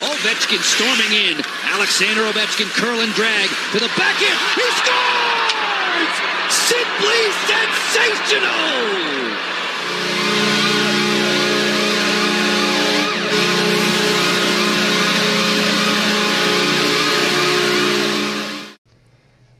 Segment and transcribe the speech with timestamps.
[0.00, 1.42] Ovechkin storming in.
[1.74, 4.38] Alexander Ovechkin curl and drag to the back end.
[4.54, 6.14] He scores!
[6.54, 8.78] Simply sensational!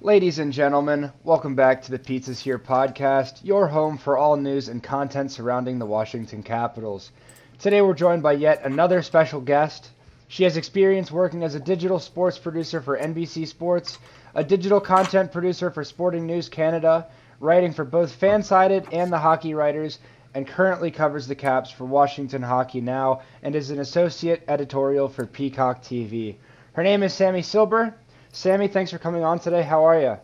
[0.01, 4.69] Ladies and gentlemen, welcome back to the Pizzas Here podcast, your home for all news
[4.69, 7.11] and content surrounding the Washington Capitals.
[7.59, 9.91] Today we're joined by yet another special guest.
[10.29, 13.99] She has experience working as a digital sports producer for NBC Sports,
[14.35, 17.07] a digital content producer for Sporting News Canada,
[17.41, 19.99] writing for both Fansided and the Hockey Writers,
[20.35, 25.25] and currently covers the Caps for Washington Hockey Now and is an associate editorial for
[25.25, 26.37] Peacock TV.
[26.75, 27.95] Her name is Sammy Silber.
[28.33, 29.63] Sammy, thanks for coming on today.
[29.63, 30.19] How are you?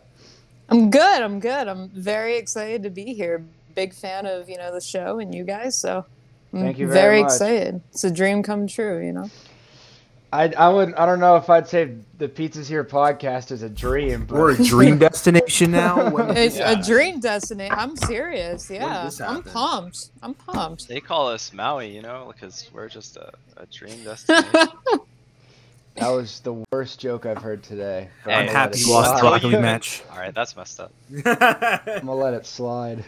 [0.69, 1.21] I'm good.
[1.21, 1.67] I'm good.
[1.67, 3.43] I'm very excited to be here.
[3.73, 6.05] Big fan of you know the show and you guys, so
[6.53, 7.31] I'm Thank you very much.
[7.31, 7.81] excited.
[7.91, 9.29] It's a dream come true, you know.
[10.35, 13.69] I, I would I don't know if I'd say the Pizzas Here podcast is a
[13.69, 16.09] dream, but We're a dream destination now.
[16.09, 16.71] When- It's Yeah.
[16.79, 17.73] a dream destination.
[17.77, 18.69] I'm serious.
[18.69, 20.09] Yeah, I'm pumped.
[20.21, 20.87] I'm pumped.
[20.87, 24.51] They call us Maui, you know, because we're just a, a dream destination.
[25.95, 28.09] that was the worst joke I've heard today.
[28.25, 29.43] Hey, I'm I'm happy you lost the slide.
[29.43, 30.03] rugby match.
[30.11, 30.91] All right, that's messed up.
[31.13, 31.23] I'm
[32.05, 33.03] gonna let it slide.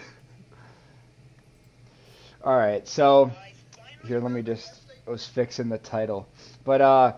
[2.44, 3.32] All right, so
[4.06, 4.82] here, let me just.
[5.06, 6.28] I was fixing the title,
[6.68, 7.14] but uh,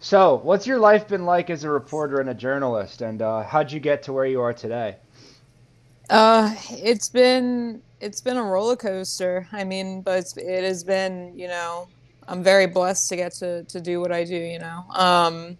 [0.00, 3.70] so what's your life been like as a reporter and a journalist, and uh, how'd
[3.70, 4.96] you get to where you are today?
[6.10, 9.46] Uh, it's been it's been a roller coaster.
[9.52, 11.32] I mean, but it has been.
[11.38, 11.88] You know,
[12.26, 14.36] I'm very blessed to get to to do what I do.
[14.36, 15.56] You know, um,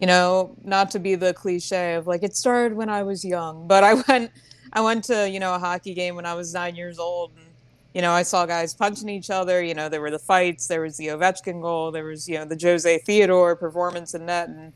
[0.00, 3.66] you know, not to be the cliche of like it started when I was young,
[3.66, 4.30] but I went
[4.72, 7.49] I went to you know a hockey game when I was nine years old, and
[7.94, 9.62] you know I saw guys punching each other.
[9.62, 12.44] You know, there were the fights, there was the Ovechkin goal, there was you know
[12.44, 14.72] the Jose Theodore performance in net, and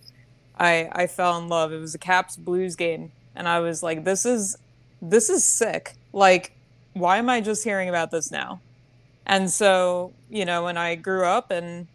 [0.58, 1.72] I I fell in love.
[1.72, 4.56] It was a Caps Blues game, and I was like, this is
[5.00, 5.94] this is sick.
[6.12, 6.52] Like,
[6.94, 8.60] why am I just hearing about this now?
[9.26, 11.86] And so, you know, when I grew up and,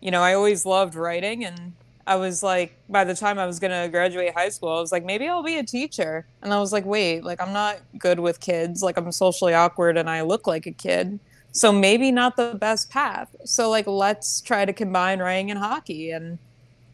[0.00, 1.72] you know, I always loved writing and
[2.10, 5.04] I was like, by the time I was to graduate high school, I was like,
[5.04, 6.26] maybe I'll be a teacher.
[6.42, 8.82] And I was like, wait, like, I'm not good with kids.
[8.82, 11.20] Like, I'm socially awkward and I look like a kid.
[11.52, 13.28] So maybe not the best path.
[13.44, 16.10] So, like, let's try to combine writing and hockey.
[16.10, 16.40] And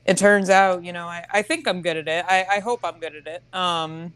[0.04, 2.26] it turns out, you know, I, I think I'm good at it.
[2.28, 3.42] I, I hope I'm good at it.
[3.54, 4.12] Um,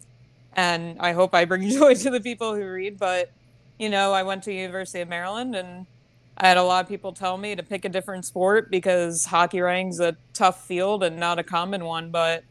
[0.53, 2.99] and I hope I bring joy to the people who read.
[2.99, 3.31] But
[3.79, 5.87] you know, I went to University of Maryland, and
[6.41, 9.61] I had a lot of people tell me to pick a different sport because hockey
[9.61, 12.11] writing's a tough field and not a common one.
[12.11, 12.45] But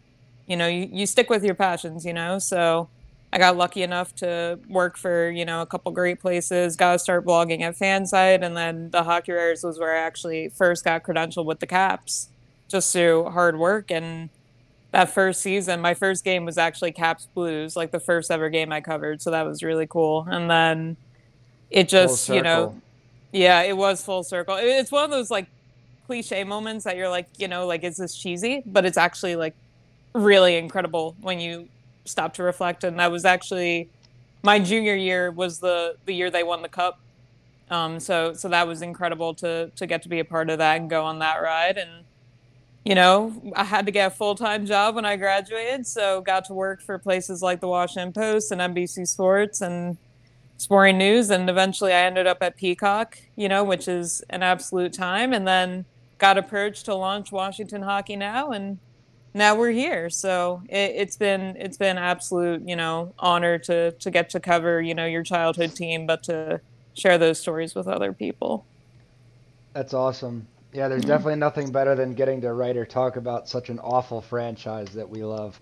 [0.46, 2.38] you know, you, you stick with your passions, you know.
[2.38, 2.88] So
[3.34, 6.76] I got lucky enough to work for you know a couple great places.
[6.76, 10.50] Got to start blogging at Fansided, and then the Hockey Writers was where I actually
[10.50, 12.30] first got credentialed with the Caps,
[12.68, 14.30] just through hard work and
[14.92, 18.72] that first season, my first game was actually Caps Blues, like the first ever game
[18.72, 19.22] I covered.
[19.22, 20.28] So that was really cool.
[20.30, 20.98] And then
[21.70, 22.82] it just, you know.
[23.32, 24.58] Yeah, it was full circle.
[24.60, 25.48] It's one of those like
[26.08, 28.64] cliche moments that you're like, you know, like, is this cheesy?
[28.66, 29.56] But it's actually like
[30.14, 31.68] really incredible when you
[32.06, 32.84] stop to reflect.
[32.84, 33.90] And that was actually
[34.42, 37.00] my junior year was the the year they won the cup.
[37.70, 40.80] Um, so so that was incredible to to get to be a part of that
[40.80, 42.06] and go on that ride and
[42.86, 46.46] you know, I had to get a full time job when I graduated, so got
[46.46, 49.98] to work for places like the Washington Post and NBC Sports and
[50.59, 54.92] Sporting News, and eventually I ended up at Peacock, you know, which is an absolute
[54.92, 55.86] time, and then
[56.18, 58.78] got approached to launch Washington Hockey Now, and
[59.34, 60.09] now we're here.
[60.09, 64.81] So it, it's been it's been absolute, you know, honor to to get to cover,
[64.81, 66.59] you know, your childhood team, but to
[66.94, 68.66] share those stories with other people.
[69.72, 70.46] That's awesome.
[70.74, 71.08] Yeah, there's mm-hmm.
[71.08, 75.09] definitely nothing better than getting to write or talk about such an awful franchise that
[75.09, 75.58] we love.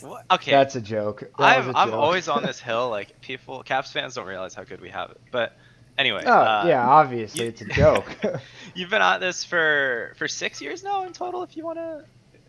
[0.00, 0.24] What?
[0.30, 1.20] Okay, That's a joke.
[1.20, 1.98] That I'm a I'm joke.
[2.00, 2.90] always on this hill.
[2.90, 5.20] Like people, Caps fans don't realize how good we have it.
[5.30, 5.56] But
[5.98, 8.10] anyway, Oh uh, yeah, obviously you- it's a joke.
[8.74, 11.42] you've been at this for for six years now in total.
[11.42, 12.04] If you want to,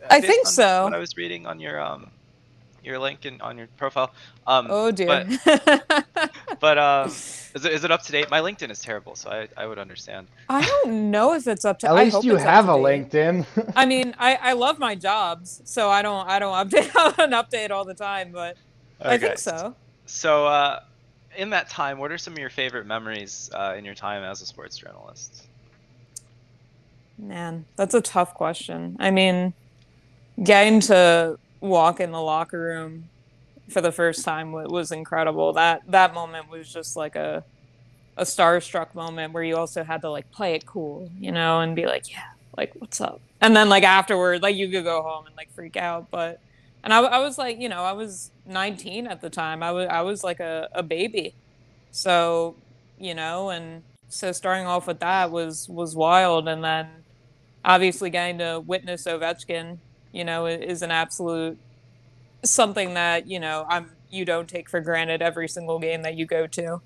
[0.09, 0.83] I think so.
[0.85, 2.09] What I was reading on your um
[2.83, 4.11] your link and on your profile.
[4.47, 5.25] Um, Oh dear.
[5.45, 6.09] But,
[6.59, 7.11] but um,
[7.53, 8.29] is it, is it up to date?
[8.31, 10.27] My LinkedIn is terrible, so I, I would understand.
[10.49, 11.87] I don't know if it's up to.
[11.89, 12.73] At I least hope you have a.
[12.73, 13.45] LinkedIn.
[13.75, 17.69] I mean, I, I love my jobs, so I don't I don't update an update
[17.69, 18.57] all the time, but
[18.99, 19.75] I think so.
[20.05, 20.81] So, uh,
[21.37, 24.41] in that time, what are some of your favorite memories uh, in your time as
[24.41, 25.43] a sports journalist?
[27.17, 28.97] Man, that's a tough question.
[28.99, 29.53] I mean,
[30.41, 33.09] getting to walk in the locker room
[33.69, 35.53] for the first time wa- was incredible.
[35.53, 37.43] That that moment was just like a
[38.17, 41.75] a starstruck moment where you also had to like play it cool, you know, and
[41.75, 42.25] be like, yeah,
[42.55, 43.21] like what's up?
[43.41, 46.39] And then like afterward, like you could go home and like freak out, but
[46.83, 49.63] and I, I was like, you know, I was 19 at the time.
[49.63, 51.33] I was I was like a, a baby,
[51.91, 52.55] so
[52.99, 56.87] you know, and so starting off with that was was wild, and then
[57.65, 59.77] obviously getting to witness Ovechkin,
[60.11, 61.57] you know, is an absolute
[62.43, 66.25] something that you know I'm you don't take for granted every single game that you
[66.25, 66.81] go to,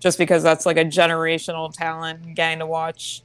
[0.00, 3.22] just because that's like a generational talent getting to watch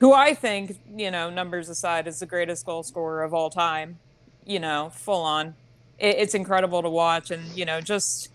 [0.00, 3.98] who I think, you know, numbers aside, is the greatest goal scorer of all time.
[4.46, 5.54] You know, full on.
[5.98, 8.30] It, it's incredible to watch, and you know, just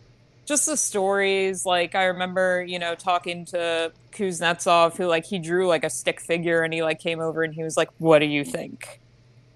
[0.45, 1.65] just the stories.
[1.65, 6.19] Like I remember, you know, talking to Kuznetsov, who like he drew like a stick
[6.19, 8.99] figure, and he like came over and he was like, "What do you think?"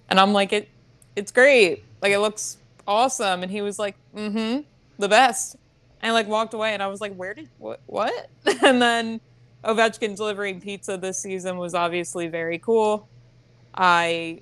[0.09, 0.69] And I'm like, "It,
[1.15, 1.83] it's great.
[2.01, 2.57] Like it looks
[2.87, 4.61] awesome." And he was like, "Mm-hmm,
[4.97, 5.55] the best."
[6.01, 8.29] And I like walked away, and I was like, "Where did what what?"
[8.63, 9.19] and then
[9.63, 13.07] Ovechkin delivering pizza this season was obviously very cool.
[13.75, 14.41] I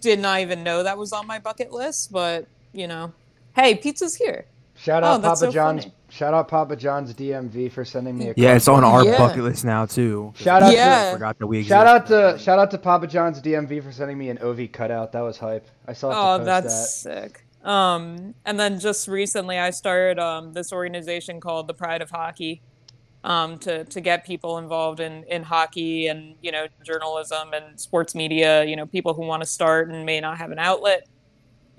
[0.00, 3.12] did not even know that was on my bucket list, but you know,
[3.56, 4.44] hey, pizza's here.
[4.76, 5.84] Shout Oh, out that's Papa so John's.
[5.84, 5.94] funny.
[6.10, 8.34] Shout out Papa John's DMV for sending me a.
[8.36, 9.16] Yeah, it's on our Yeah.
[9.18, 10.32] bucket list now too.
[10.36, 11.06] Shout out Yeah.
[11.06, 14.18] to Forgot that we shout out to shout out to Papa John's DMV for sending
[14.18, 15.12] me an OV cutout.
[15.12, 15.66] That was hype.
[15.86, 16.10] I saw.
[16.10, 17.22] Oh, post that's that.
[17.22, 17.44] sick.
[17.64, 22.62] Um, and then just recently, I started um, this organization called the Pride of Hockey,
[23.22, 28.14] um, to to get people involved in in hockey and you know journalism and sports
[28.14, 28.64] media.
[28.64, 31.06] You know, people who want to start and may not have an outlet.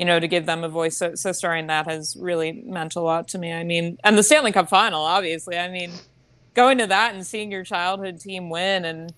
[0.02, 0.98] You know, to give them a voice.
[0.98, 3.54] So, so that has really meant a lot to me.
[3.54, 5.60] I mean, and the Stanley Cup final, obviously.
[5.60, 5.92] I mean,
[6.56, 9.14] going to that and seeing your childhood team win, and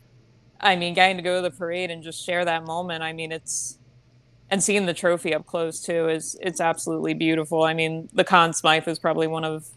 [0.59, 3.01] I mean, getting to go to the parade and just share that moment.
[3.01, 3.79] I mean, it's
[4.49, 7.63] and seeing the trophy up close too is it's absolutely beautiful.
[7.63, 9.69] I mean, the Conn Smythe is probably one of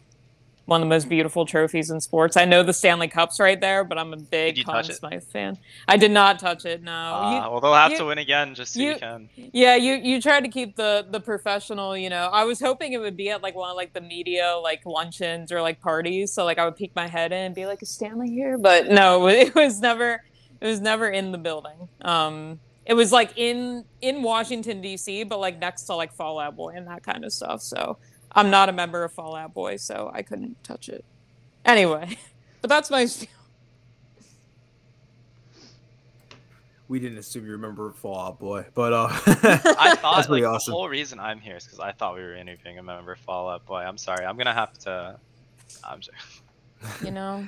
[0.66, 2.36] one of the most beautiful trophies in sports.
[2.36, 4.84] I know the Stanley Cup's right there, but I'm a big Conn?
[4.84, 5.56] Smythe fan.
[5.88, 6.82] I did not touch it.
[6.82, 6.92] No.
[6.92, 9.28] Uh, You- well, they'll have you- to win again just so you, you- can.
[9.52, 11.96] yeah, you you tried to keep the the professional.
[11.96, 14.56] You know, I was hoping it would be at like one of like the media
[14.62, 16.32] like luncheons or like parties.
[16.32, 18.88] So like I would peek my head in and be like, "Is Stanley here?" But
[18.88, 20.22] no, it was never
[20.60, 21.88] it was never in the building.
[22.02, 26.74] Um, it was like in in Washington D.C., but like next to like Fallout Boy
[26.76, 27.60] and that kind of stuff.
[27.62, 27.98] So
[28.36, 31.04] I'm not a member of Fallout Boy, so I couldn't touch it.
[31.64, 32.18] Anyway,
[32.60, 33.30] but that's my spiel.
[36.88, 40.70] We didn't assume you remember Fallout Boy, but uh, I thought that's like awesome.
[40.70, 43.18] the whole reason I'm here is because I thought we were interviewing a member of
[43.20, 43.78] Fallout Boy.
[43.78, 44.24] I'm sorry.
[44.24, 45.18] I'm gonna have to.
[45.82, 46.18] I'm sorry.
[47.02, 47.44] You know,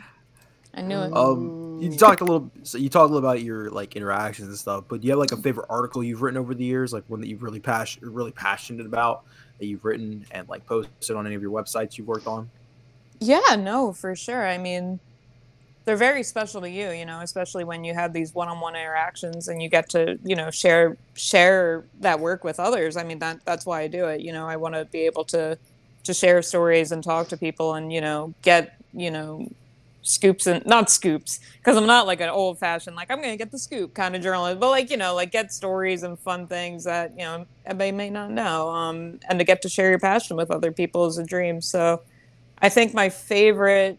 [0.74, 1.12] I knew it.
[1.12, 2.50] Um, you talked a little.
[2.64, 5.20] So you talked a little about your like interactions and stuff, but do you have
[5.20, 8.10] like a favorite article you've written over the years, like one that you've really passionate,
[8.10, 9.24] really passionate about
[9.58, 12.50] that you've written and like posted on any of your websites you've worked on?
[13.20, 14.46] Yeah, no, for sure.
[14.46, 15.00] I mean,
[15.84, 19.62] they're very special to you, you know, especially when you have these one-on-one interactions and
[19.62, 22.96] you get to, you know, share share that work with others.
[22.96, 24.20] I mean, that that's why I do it.
[24.20, 25.58] You know, I want to be able to
[26.04, 29.48] to share stories and talk to people and, you know, get, you know,
[30.08, 33.58] scoops and not scoops because I'm not like an old-fashioned like I'm to get the
[33.58, 37.12] scoop kind of journalist, but like, you know, like get stories and fun things that,
[37.16, 38.68] you know, they may not know.
[38.70, 41.60] Um and to get to share your passion with other people is a dream.
[41.60, 42.02] So,
[42.60, 43.98] I think my favorite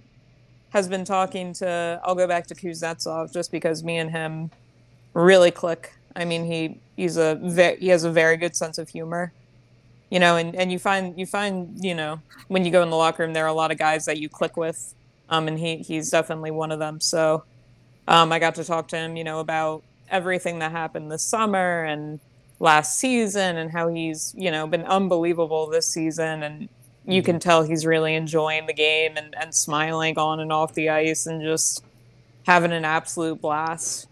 [0.70, 2.02] has been talking to.
[2.04, 4.52] I'll go back to Kuznetsov just because me and him
[5.14, 5.94] really click.
[6.16, 9.34] I mean, he he's a ve- he has a very good sense of humor,
[10.12, 12.98] you know, and, and you find you find you know when you go in the
[12.98, 14.94] locker room there are a lot of guys that you click with,
[15.30, 17.00] um, and he he's definitely one of them.
[17.00, 17.44] So,
[18.08, 21.84] um, I got to talk to him, you know, about everything that happened this summer
[21.84, 22.20] and
[22.60, 26.44] last season and how he's you know been unbelievable this season.
[26.44, 26.70] And
[27.06, 30.90] you can tell he's really enjoying the game and, and smiling on and off the
[30.90, 31.84] ice and just
[32.46, 34.10] having an absolute blast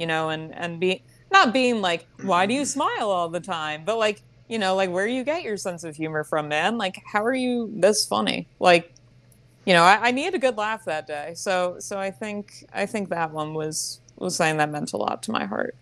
[0.00, 3.84] you know and and be not being like why do you smile all the time?
[3.84, 6.78] But like you know like where you get your sense of humor from man.
[6.78, 8.48] Like how are you this funny?
[8.58, 8.92] Like
[9.70, 12.86] you know I, I needed a good laugh that day so so i think i
[12.86, 15.76] think that one was was something that meant a lot to my heart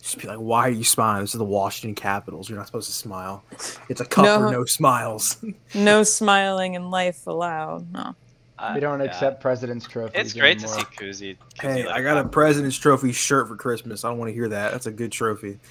[0.00, 1.20] Just be like, why are you smiling?
[1.24, 2.48] This is the Washington Capitals.
[2.48, 3.42] You're not supposed to smile.
[3.90, 4.38] It's a cup No.
[4.38, 5.36] for no smiles.
[5.74, 8.14] no smiling in life allowed no
[8.58, 9.06] Uh, We don't yeah.
[9.06, 10.18] accept president's trophies.
[10.20, 11.36] It's great to see Kuzi.
[11.58, 12.28] Kuzi hey, like I got a.
[12.28, 14.04] President's Trophy shirt for Christmas.
[14.04, 14.72] I don't want to hear that.
[14.72, 15.58] That's a good trophy.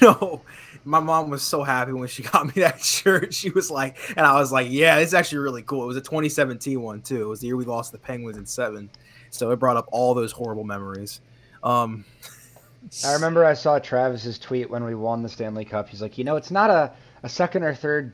[0.00, 0.42] You know,
[0.84, 3.34] my mom was so happy when she got me that shirt.
[3.34, 5.84] She was like, and I was like, yeah, it's actually really cool.
[5.84, 7.22] It was a 2017 one too.
[7.22, 8.90] It was the year we lost the Penguins in seven,
[9.30, 11.20] so it brought up all those horrible memories.
[11.62, 12.04] Um,
[13.04, 15.88] I remember I saw Travis's tweet when we won the Stanley Cup.
[15.88, 18.12] He's like, you know, it's not a, a second or third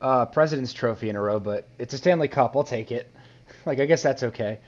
[0.00, 2.56] uh, President's Trophy in a row, but it's a Stanley Cup.
[2.56, 3.10] I'll take it.
[3.66, 4.58] Like, I guess that's okay.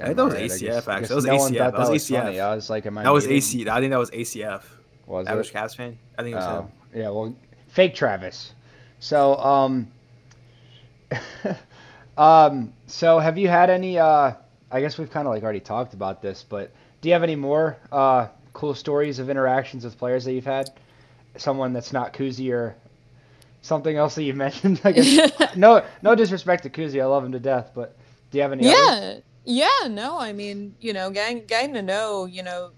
[0.00, 1.06] I think that was Right, ACF, guess- actually.
[1.08, 1.38] That was no ACF.
[1.58, 2.34] thought That was funny.
[2.36, 2.40] ACF.
[2.42, 3.36] I was like, am I That was muted?
[3.44, 3.68] AC.
[3.68, 4.62] I think that was ACF.
[5.06, 5.54] Was Average it?
[5.54, 5.98] Cavs fan.
[6.18, 6.68] I think it was Oh, him.
[7.02, 7.08] yeah.
[7.10, 7.34] Well,
[7.68, 8.52] fake Travis.
[9.00, 9.88] So, um,
[12.18, 13.98] um, so have you had any?
[13.98, 14.32] Uh,
[14.70, 17.36] I guess we've kind of like already talked about this, but do you have any
[17.36, 20.70] more uh, cool stories of interactions with players that you've had?
[21.36, 22.74] Someone that's not Kuzi or
[23.62, 24.80] something else that you mentioned?
[24.84, 25.32] I guess.
[25.56, 27.00] no, no disrespect to Kuzi.
[27.00, 27.96] I love him to death, but
[28.30, 28.68] do you have any?
[28.68, 29.22] others?
[29.44, 32.70] Yeah no i mean you know getting getting to know you know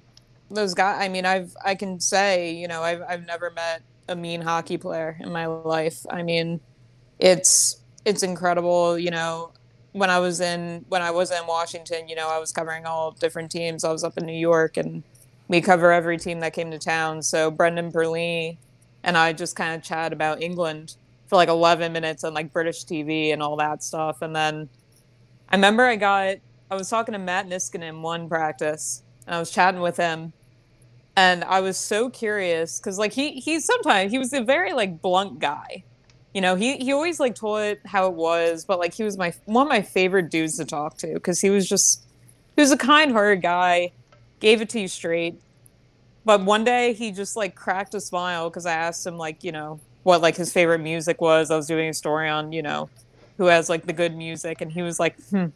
[0.51, 4.17] those guys i mean i've i can say you know i've, I've never met a
[4.17, 6.05] mean hockey player in my life.
[6.11, 6.61] I mean
[7.19, 9.53] it's it's incredible you know
[9.93, 13.13] when i was in when i was in washington you know i was covering all
[13.13, 13.85] different teams.
[13.85, 15.03] I was up in new york and
[15.49, 17.23] we cover every team that came to town.
[17.23, 18.57] So brendan Perlini
[19.03, 22.85] and i just kind of chat about england for like 11 minutes on like british
[22.85, 24.23] tv and all that stuff.
[24.23, 24.69] And then
[25.49, 26.37] I remember I got
[26.73, 30.33] I was talking to Matt Niskanen in one practice and I was chatting with him
[31.15, 35.03] and I was so curious because like he he sometimes he was a very like
[35.03, 35.85] blunt guy.
[36.33, 39.19] You know, he he always like told it how it was, but like he was
[39.19, 42.07] my one of my favorite dudes to talk to because he was just
[42.57, 43.93] he was a kind-hearted guy,
[44.41, 45.39] gave it to you straight.
[46.25, 49.53] But one day he just like cracked a smile because I asked him like you
[49.53, 51.51] know what like his favorite music was.
[51.51, 52.89] I was doing a story on you know
[53.37, 55.49] who has like the good music and he was like hmm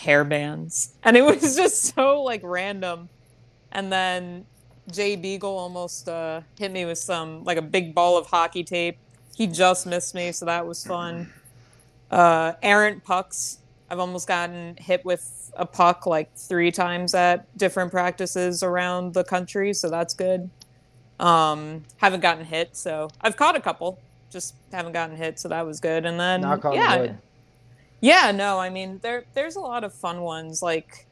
[0.00, 0.94] hair bands.
[1.04, 3.08] And it was just so like random.
[3.72, 4.46] And then
[4.90, 8.98] jay beagle almost uh hit me with some like a big ball of hockey tape.
[9.36, 11.32] He just missed me so that was fun.
[12.10, 13.58] Uh errant pucks.
[13.90, 19.24] I've almost gotten hit with a puck like three times at different practices around the
[19.24, 20.50] country so that's good.
[21.18, 24.00] Um haven't gotten hit so i've caught a couple.
[24.30, 26.06] Just haven't gotten hit so that was good.
[26.06, 26.96] And then yeah.
[26.96, 27.18] wood.
[28.00, 31.06] Yeah, no, I mean there there's a lot of fun ones like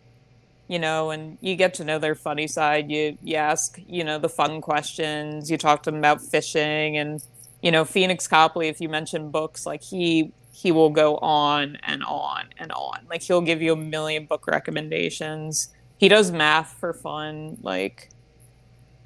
[0.68, 2.90] you know, and you get to know their funny side.
[2.90, 7.22] You you ask, you know, the fun questions, you talk to them about fishing and
[7.62, 12.02] you know, Phoenix Copley, if you mention books, like he he will go on and
[12.04, 13.00] on and on.
[13.08, 15.68] Like he'll give you a million book recommendations.
[15.98, 17.58] He does math for fun.
[17.62, 18.10] Like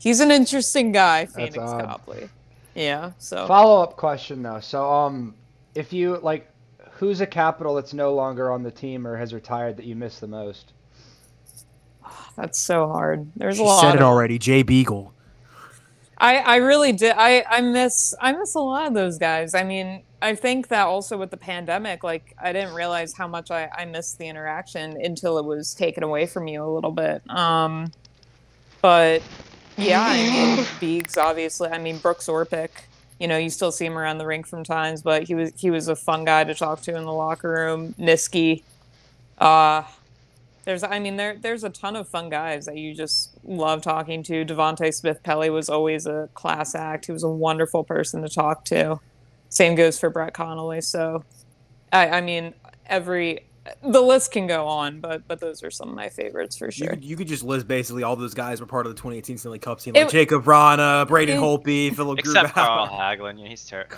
[0.01, 1.57] he's an interesting guy, Phoenix.
[1.57, 2.29] Copley.
[2.75, 3.13] Yeah.
[3.19, 4.61] So Follow up question though.
[4.61, 5.35] So, um,
[5.75, 6.49] if you like,
[7.03, 10.21] who's a capital that's no longer on the team or has retired that you miss
[10.21, 10.73] the most?
[12.37, 13.29] that's so hard.
[13.35, 13.83] There's She a lot.
[13.83, 14.39] You said it of- already.
[14.39, 15.13] Jay Beagle.
[16.17, 17.15] I, I really did.
[17.17, 19.53] I, I miss I miss a lot of those guys.
[19.53, 23.51] I mean, I think that also with the pandemic, like I didn't realize how much
[23.51, 27.29] I, I missed the interaction until it was taken away from you a little bit.
[27.29, 27.91] Um,
[28.81, 29.23] but
[29.77, 31.69] yeah, I mean, Beegs obviously.
[31.71, 32.71] I mean, Brooks Orpik.
[33.23, 35.71] You know, you still see him around the rink from times, but he was he
[35.71, 37.95] was a fun guy to talk to in the locker room.
[37.97, 38.65] Niski.
[39.39, 39.85] Uh,
[40.65, 44.25] there's, I mean, there there's a ton of fun guys that you just love talking
[44.25, 44.45] to.
[44.45, 47.07] Devante Smith Pelly was always a class act.
[47.07, 48.99] He was a wonderful person to talk to.
[49.51, 50.81] Same goes for Brett Connolly.
[50.81, 51.23] So,
[51.93, 52.55] I, I mean,
[52.87, 53.45] every
[53.85, 56.71] the list can go on, but but those are some of my favorites for You,
[56.73, 56.89] sure.
[56.89, 59.59] could, you could just list basically all those guys were part of the 2018 Stanley
[59.61, 62.99] Cup team, like It- Jakub Vrana, Braden it- Holtby, Philip Except Carl Grubauer.
[63.19, 63.41] Hagelin.
[63.41, 63.97] Yeah, he's terrible.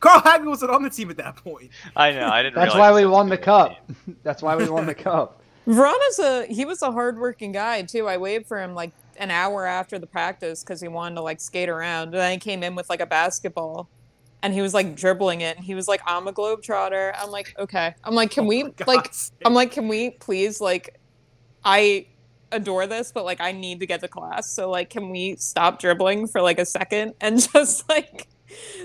[0.00, 1.70] Carl Hagelin wasn't on the team at that point.
[1.96, 2.28] I know.
[2.28, 2.54] I didn't.
[2.56, 3.44] That's why we won on the team.
[3.44, 3.90] cup.
[4.22, 5.40] That's why we won the cup.
[5.66, 8.06] Veronica's a he was a hardworking guy too.
[8.08, 11.40] I waited for him like an hour after the practice because he wanted to like
[11.40, 12.04] skate around.
[12.08, 13.88] And then he came in with like a basketball,
[14.42, 15.56] and he was like dribbling it.
[15.56, 18.64] And he was like, "I'm a globetrotter." I'm like, "Okay." I'm like, "Can oh we
[18.64, 19.32] Oh For like?" Sake.
[19.44, 20.98] I'm like, "Can we please like?"
[21.64, 22.06] I
[22.52, 24.50] adore this, but like I need to get to class.
[24.50, 28.28] So like, can we stop dribbling for like a second and just like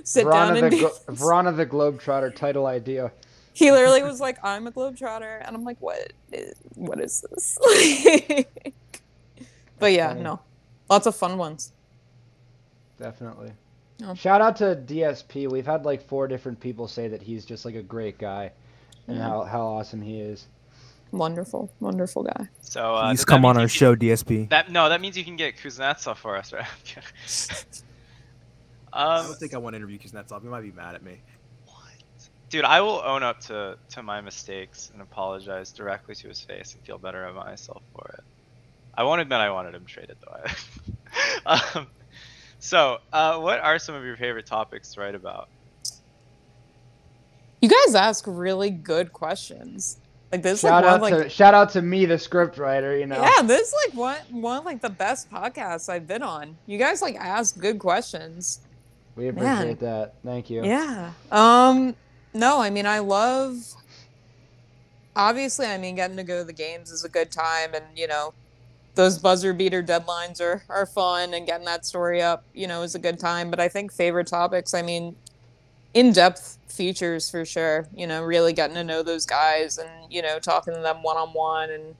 [0.03, 0.79] sit down Vrana and the, be?
[0.79, 3.11] Glo- Vrana the Globetrotter title idea.
[3.53, 6.13] he literally was like, "I'm a globetrotter," and I'm like, "What?
[6.31, 7.57] Is, what is this?"
[9.79, 10.39] but yeah, no,
[10.89, 11.71] lots of fun ones.
[12.99, 13.51] Definitely.
[14.01, 14.13] Oh.
[14.15, 15.49] Shout out to DSP.
[15.49, 18.51] We've had like four different people say that he's just like a great guy
[19.07, 19.23] and Yeah.
[19.23, 20.47] how, how awesome he is.
[21.11, 22.47] Wonderful, wonderful guy.
[22.61, 24.49] So uh, Please does that come on our you show, DSP.
[24.49, 26.65] That no, that means you can get Kuznetsov for us, right?
[28.93, 30.41] I um, don't think I want to interview Kuznetsov.
[30.41, 31.21] He might be mad at me.
[31.67, 31.75] What?
[32.49, 36.73] Dude, I will own up to, to my mistakes and apologize directly to his face
[36.73, 38.23] and feel better about myself for it.
[38.95, 40.43] I won't admit I wanted him traded though.
[41.45, 41.87] um,
[42.63, 45.49] so, uh, what are some of your favorite topics to write about?
[47.59, 49.97] You guys ask really good questions.
[50.31, 52.57] Like this, Shout like one out of, like to shout out to me, the script
[52.57, 52.97] writer.
[52.97, 53.21] You know.
[53.21, 56.55] yeah, this is like one one of like the best podcasts I've been on.
[56.65, 58.61] You guys like ask good questions.
[59.17, 59.57] We Man.
[59.57, 60.13] appreciate that.
[60.23, 60.63] Thank you.
[60.63, 61.11] Yeah.
[61.33, 61.97] Um
[62.33, 63.57] no, I mean I love
[65.17, 68.07] obviously, I mean, getting to go to the games is a good time, and you
[68.07, 68.33] know,
[68.95, 72.95] those buzzer beater deadlines are are fun, and getting that story up, you know, is
[72.95, 73.49] a good time.
[73.49, 75.15] But I think favorite topics, I mean,
[75.93, 77.87] in depth features for sure.
[77.93, 81.17] You know, really getting to know those guys, and you know, talking to them one
[81.17, 81.95] on one, and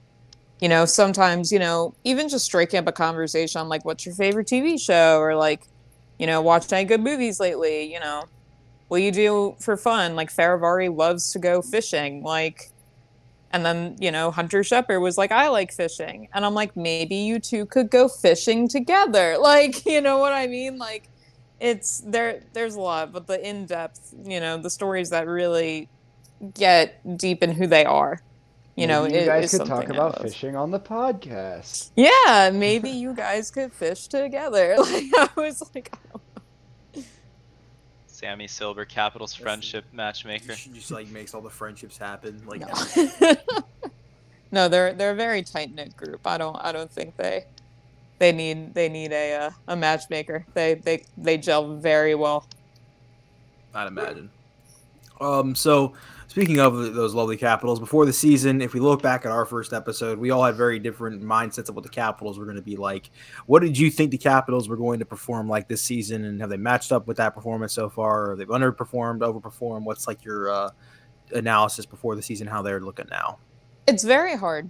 [0.60, 4.14] you know, sometimes you know, even just striking up a conversation on like, what's your
[4.14, 5.62] favorite TV show, or like,
[6.18, 8.24] you know, watched any good movies lately, you know.
[8.88, 10.14] What you do for fun?
[10.14, 12.22] Like Fehervary loves to go fishing.
[12.22, 12.70] Like
[13.54, 16.28] and then, you know, Hunter Shepard was like, I like fishing.
[16.34, 19.36] And I'm like, maybe you two could go fishing together.
[19.40, 20.76] Like, you know what I mean?
[20.78, 21.08] Like,
[21.60, 25.88] it's there, there's a lot, but the in depth, you know, the stories that really
[26.54, 28.20] get deep in who they are.
[28.76, 31.90] You know, Maybe you it- guys could talk about fishing on the podcast.
[31.94, 34.74] Yeah, maybe you guys could fish together.
[34.78, 35.94] Like, I was like,
[38.24, 40.56] Sammy Silber, Capitals friendship matchmaker.
[40.56, 42.40] She just like makes all the friendships happen.
[42.46, 43.34] Like no.
[44.50, 46.26] no, they're they're a very tight knit group.
[46.26, 47.44] I don't I don't think they
[48.18, 50.46] they need they need a uh, a matchmaker.
[50.54, 52.46] They they they gel very well.
[53.74, 54.30] I'd imagine.
[55.20, 55.92] Um, so
[56.34, 59.72] speaking of those lovely Capitals, before the season, if we look back at our first
[59.72, 62.74] episode, we all had very different mindsets of what the Capitals were going to be
[62.74, 63.08] like.
[63.46, 66.50] What did you think the Capitals were going to perform like this season, and have
[66.50, 68.32] they matched up with that performance so far?
[68.32, 69.84] Or they've underperformed, overperformed?
[69.84, 70.70] What's like your uh,
[71.32, 72.48] analysis before the season?
[72.48, 73.38] How they're looking now?
[73.86, 74.68] It's very hard,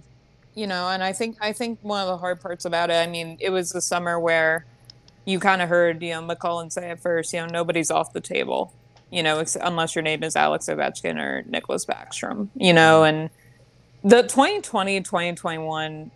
[0.53, 2.97] you know, and I think I think one of the hard parts about it.
[2.97, 4.67] I mean, it was the summer where
[5.25, 8.21] you kind of heard you know MacLellan say at first, you know, nobody's off the
[8.21, 8.71] table,
[9.15, 13.29] you know, ex- unless your name is Alex Ovechkin or Nicklas Backstrom, you know, and
[14.03, 16.11] the 2020 2021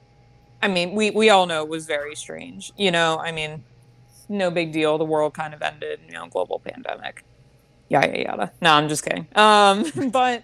[0.62, 2.74] I mean, we we all know it was very strange.
[2.77, 3.63] You know, I mean,
[4.27, 4.98] no big deal.
[4.98, 7.24] The world kind of ended, you know, global pandemic.
[7.88, 8.51] Yada yada.
[8.62, 9.27] No, I'm just kidding.
[9.36, 10.44] Um, but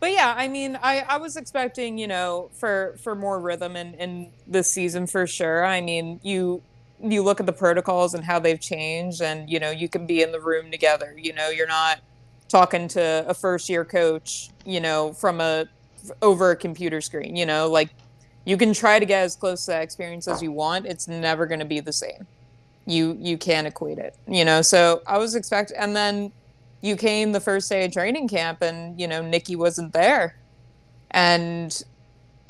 [0.00, 3.94] but yeah, I mean, I I was expecting, you know, for for more rhythm in
[3.94, 5.64] in this season for sure.
[5.64, 6.62] I mean, you
[7.02, 10.22] you look at the protocols and how they've changed and you know, you can be
[10.22, 11.14] in the room together.
[11.16, 12.00] You know, you're not
[12.48, 15.66] talking to a first year coach, you know, from a
[16.20, 17.90] over a computer screen, you know, like
[18.44, 20.86] you can try to get as close to that experience as you want.
[20.86, 22.26] It's never going to be the same.
[22.84, 24.60] You you can't equate it, you know.
[24.62, 26.32] So I was expecting, and then
[26.80, 30.36] you came the first day of training camp, and you know Nikki wasn't there,
[31.12, 31.80] and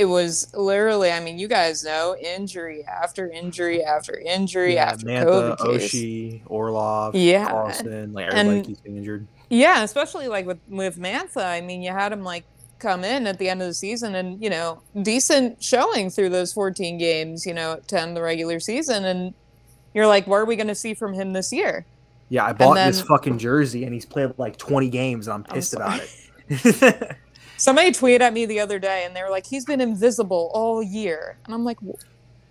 [0.02, 1.12] it was literally.
[1.12, 5.94] I mean, you guys know injury after injury after injury after Mantha, COVID case.
[5.94, 7.48] Oshie, Orlov, Yeah.
[7.48, 9.26] Carlson, like everybody And- keeps getting injured.
[9.48, 11.44] Yeah, especially like with with Mantha.
[11.44, 12.44] I mean, you had him like
[12.78, 16.52] come in at the end of the season and you know decent showing through those
[16.52, 19.34] 14 games, you know, to end the regular season, and
[19.94, 21.84] you're like, what are we going to see from him this year?
[22.30, 25.54] Yeah, I bought this fucking jersey and he's played like 20 games and I'm I'm
[25.54, 26.10] pissed about it.
[27.62, 30.82] Somebody tweeted at me the other day, and they were like, he's been invisible all
[30.82, 31.78] year, and I'm like,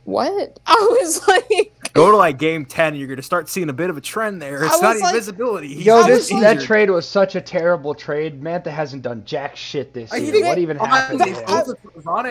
[0.05, 0.57] what?
[0.65, 3.73] I was like, Go to like game 10 and you're going to start seeing a
[3.73, 4.63] bit of a trend there.
[4.63, 5.75] It's not like- invisibility.
[5.75, 6.65] He's Yo, this was that injured.
[6.67, 8.41] trade was such a terrible trade.
[8.41, 10.31] Mantha hasn't done jack shit this year.
[10.31, 11.19] think- What even Oh, happened?
[11.19, 11.45] they to him?
[11.45, 11.67] both-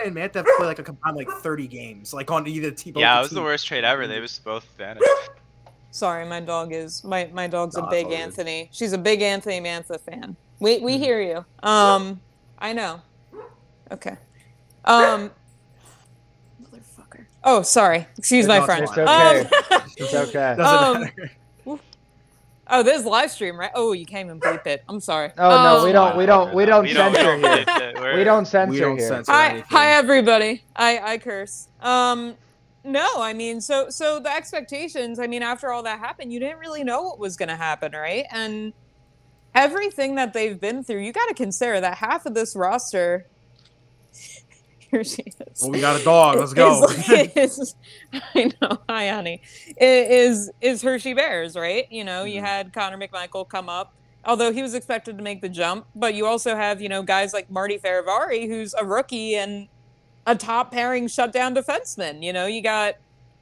[0.03, 2.95] and Mantha played like a combined like 30 games, like on either team.
[2.97, 4.07] Yeah, it was the worst trade ever.
[4.07, 5.05] They was both vanished.
[5.91, 8.11] sorry, my dog is my my dog's Nah, a big.
[8.11, 8.69] Anthony.
[8.73, 10.35] She's a big Anthony Mantha fan.
[10.59, 10.99] We we Mhm.
[10.99, 11.45] hear you.
[11.61, 12.19] Um,
[12.61, 13.01] I know.
[13.91, 14.15] Okay.
[14.85, 15.31] Um,
[16.63, 17.25] motherfucker.
[17.43, 18.07] Oh, sorry.
[18.17, 18.83] Excuse It's my not- friend.
[18.83, 19.03] it's okay.
[19.75, 20.55] Um, It's okay.
[20.57, 21.31] Doesn't Um, matter.
[22.67, 23.71] oh, this is live stream, right?
[23.75, 24.83] Oh, you can't even bleep it.
[24.87, 25.31] I'm sorry.
[25.37, 26.17] Oh no, we Um, don't.
[26.17, 26.53] We don't.
[26.53, 27.93] We don't We don't- censor we don't here.
[27.95, 29.07] We're- We don't censor We don't here.
[29.07, 29.65] censor hi anything.
[29.69, 32.35] hi everybody i i curse um
[32.83, 36.57] no i mean so so the expectations i mean after all that happened you didn't
[36.59, 38.73] really know what was going to happen right and
[39.53, 43.25] everything that they've been through you got to consider that half of this roster
[44.79, 46.37] here she is Well, we got a dog.
[46.39, 46.83] Let's go.
[46.85, 47.09] is,
[47.59, 47.75] is-
[48.35, 48.77] I know.
[48.89, 49.41] Hi, honey.
[49.77, 51.85] Is is Hershey Bears right?
[51.91, 52.45] You know, you Mhm.
[52.45, 53.93] had Connor McMichael come up,
[54.25, 55.85] although he was expected to make the jump.
[55.95, 59.69] But you also have you know guys like Marty Fehervary, who's a rookie and
[60.27, 62.21] a top pairing shutdown defenseman.
[62.21, 62.95] You know, you got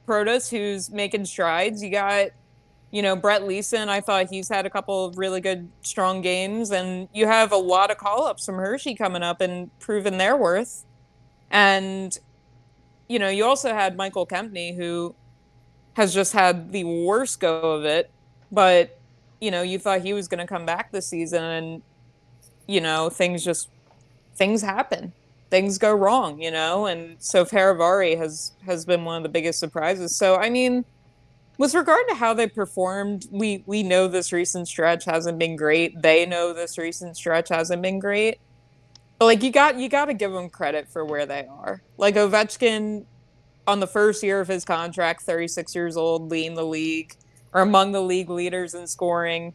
[0.06, 1.82] Protas, who's making strides.
[1.82, 2.28] You got
[2.90, 3.88] you know Brett Leason.
[3.88, 7.56] I thought he's had a couple of really good, strong games, and you have a
[7.56, 10.84] lot of call ups from Hershey coming up and proving their worth.
[11.50, 12.18] And
[13.08, 15.14] you know, you also had Michael Kempny, who
[15.94, 18.10] has just had the worst go of it.
[18.52, 18.98] But
[19.40, 21.82] you know, you thought he was going to come back this season, and
[22.66, 23.68] you know, things just
[24.34, 25.12] things happen,
[25.50, 26.86] things go wrong, you know.
[26.86, 30.14] And so Fehervary has has been one of the biggest surprises.
[30.14, 30.84] So I mean,
[31.60, 36.00] with regard to how they performed, we we know this recent stretch hasn't been great.
[36.00, 38.40] They know this recent stretch hasn't been great.
[39.18, 41.82] But like you got you got to give them credit for where they are.
[41.98, 43.04] Like Ovechkin,
[43.66, 47.14] on the first year of his contract, 36 years old, leading the league
[47.52, 49.52] or among the league leaders in scoring.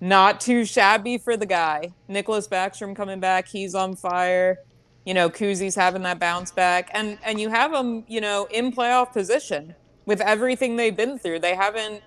[0.00, 1.92] Not too shabby for the guy.
[2.08, 4.58] Nicklas Backstrom coming back, he's on fire.
[5.04, 8.70] You know, Kuzi's having that bounce back, and and you have them, you know, in
[8.70, 9.74] playoff position
[10.10, 11.38] with everything they've been through.
[11.38, 12.02] They haven't,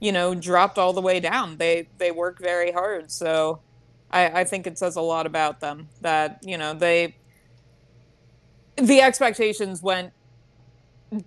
[0.00, 1.56] you know, dropped all the way down.
[1.56, 3.12] They they work very hard.
[3.12, 3.60] So,
[4.10, 7.14] I I think it says a lot about them that you know they.
[8.76, 10.12] The expectations went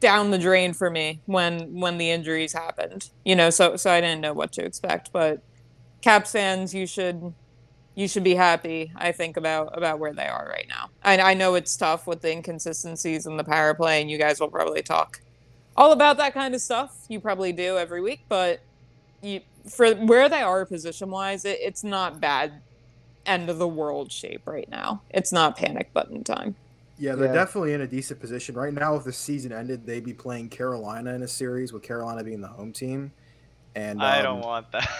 [0.02, 3.10] down the drain for me when when the injuries happened.
[3.24, 5.14] You know, so so I didn't know what to expect.
[5.14, 5.44] But
[6.02, 7.34] Caps fans, you should
[7.96, 8.92] you should be happy.
[8.98, 10.90] I think about about where they are right now.
[11.02, 14.42] I I know it's tough with the inconsistencies in the power play, and you guys
[14.42, 15.22] will probably talk
[15.76, 17.06] all about that kind of stuff.
[17.10, 18.62] You probably do every week, but
[19.22, 22.62] you for where they are position wise, it, it's not bad.
[23.26, 25.02] End of the world shape right now.
[25.10, 26.56] It's not panic button time.
[26.98, 27.34] Yeah, they're Yeah.
[27.34, 28.96] definitely in a decent position right now.
[28.96, 32.48] If the season ended, they'd be playing Carolina in a series with Carolina being the
[32.48, 33.12] home team.
[33.76, 34.90] And I um, don't want that.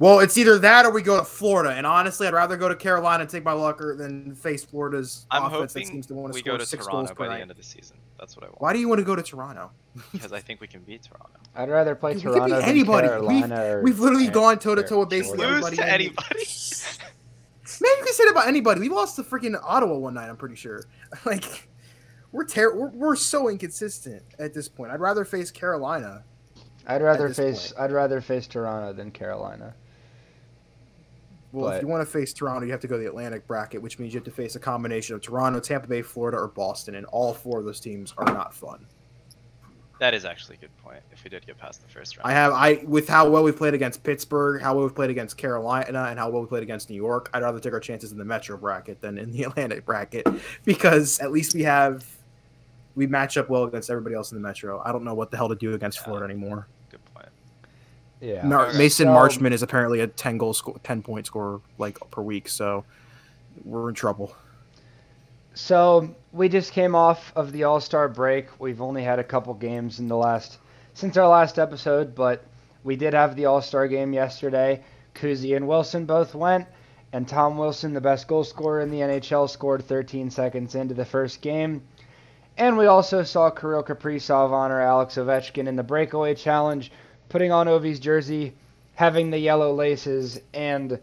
[0.00, 1.70] Well, it's either that or we go to Florida.
[1.70, 5.44] And honestly, I'd rather go to Carolina and take my lucker than face Florida's I'm
[5.44, 7.40] offense that seems to want to score to six Toronto goals per by the night.
[7.42, 7.96] end of the season.
[8.18, 8.60] That's what I want.
[8.60, 9.70] Why do you want to go to Toronto?
[10.12, 11.38] Because I think we can beat Toronto.
[11.54, 13.08] I'd rather play Dude, we could Toronto beat than anybody.
[13.08, 15.64] Carolina or We've literally San- gone toe to or toe with basically Florida.
[15.64, 15.76] Lose everybody.
[15.76, 16.44] to in the- anybody.
[17.80, 18.80] Man, you can say that about anybody.
[18.80, 20.28] We lost to freaking Ottawa one night.
[20.28, 20.84] I'm pretty sure.
[21.24, 21.68] Like,
[22.32, 24.90] we're ter- we're, we're so inconsistent at this point.
[24.92, 26.24] I'd rather face Carolina.
[26.86, 27.80] I'd rather this face point.
[27.84, 29.74] I'd rather face Toronto than Carolina.
[31.54, 33.46] Well, But- if you want to face Toronto, you have to go to the Atlantic
[33.46, 36.48] bracket, which means you have to face a combination of Toronto, Tampa Bay, Florida, or
[36.48, 38.86] Boston, and all four of those teams are not fun.
[40.00, 40.98] that is actually a good point.
[41.12, 42.28] If we did get past the first round.
[42.28, 45.36] I have I with how well we played against Pittsburgh, how well we played against
[45.38, 47.30] Carolina, and how well we played against New York.
[47.32, 50.26] I'd rather take our chances in the Metro bracket than in the Atlantic bracket
[50.64, 52.04] because at least we have
[52.96, 54.82] we match up well against everybody else in the Metro.
[54.84, 56.04] I don't know what the hell to do against Yeah.
[56.06, 56.66] Florida anymore.
[58.24, 58.42] Good point.
[58.44, 58.48] Yeah.
[58.48, 58.78] Mar- Okay.
[58.78, 62.48] Mason So- Marchment is apparently a ten goal score, ten point scorer like per week,
[62.48, 62.84] so
[63.64, 64.34] we're in trouble.
[65.54, 68.48] So we just came off of the All Star break.
[68.60, 70.58] We've only had a couple games in the last
[70.94, 72.44] since our last episode, but
[72.82, 74.82] we did have the All Star game yesterday.
[75.14, 76.66] Kuzi and Wilson both went,
[77.12, 81.04] and Tom Wilson, the best goal scorer in the NHL, scored 13 seconds into the
[81.04, 81.82] first game.
[82.58, 86.90] And we also saw Kirill Kaprizov honor Alex Ovechkin in the breakaway challenge,
[87.34, 88.52] putting on Ovi's jersey,
[88.94, 91.00] having the yellow laces, and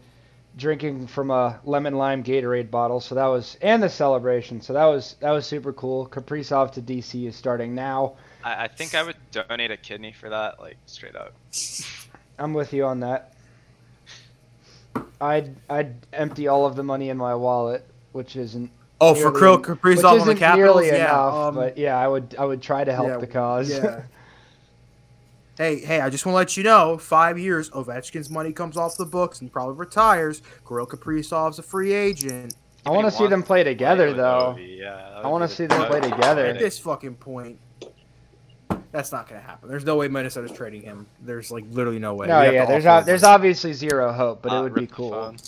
[0.56, 3.00] drinking from a lemon lime Gatorade bottle.
[3.00, 4.62] So that was and the celebration.
[4.62, 6.06] So that was that was super cool.
[6.08, 8.14] Kaprizov to DC is starting now.
[8.42, 11.34] I, I think I would donate a kidney for that, like straight up.
[12.38, 13.34] I'm with you on that.
[15.20, 18.70] I'd I'd empty all of the money in my wallet, which isn't
[19.02, 21.04] Oh, for nearly- Kirill which Kaprizov on the isn't Capitals, nearly yeah.
[21.10, 21.34] enough.
[21.34, 23.70] um, but yeah, I would I would try to help yeah, the cause.
[23.70, 24.00] yeah.
[25.58, 26.00] Hey, hey!
[26.00, 29.40] I just want to let you know, five years, Ovechkin's money comes off the books
[29.40, 30.40] and he probably retires.
[30.66, 32.54] Kirill Kaprizov's a free agent.
[32.86, 34.56] I want to see them play together with though.
[34.56, 36.46] Yeah, I wanna see them play together.
[36.46, 37.58] At this fucking point,
[38.90, 39.68] that's not gonna happen.
[39.68, 41.06] There's no way Minnesota's trading him.
[41.20, 42.26] There's like literally no way.
[42.26, 44.86] No, yeah, there's offer ob- him, there's obviously zero hope, but it Uh, would be
[44.86, 45.34] cool.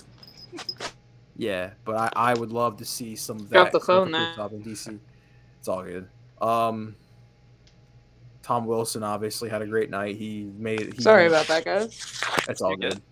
[1.37, 3.55] Yeah, but I, I would love to see some of that.
[3.57, 4.35] Drop the phone now.
[4.53, 5.01] In DC.
[5.59, 6.09] It's all good.
[6.41, 6.95] Um,
[8.45, 10.17] Tom Wilson obviously had a great night.
[10.17, 10.95] He made.
[10.95, 12.23] He Sorry about that, guys.
[12.47, 12.93] That's all good.
[12.93, 13.03] good.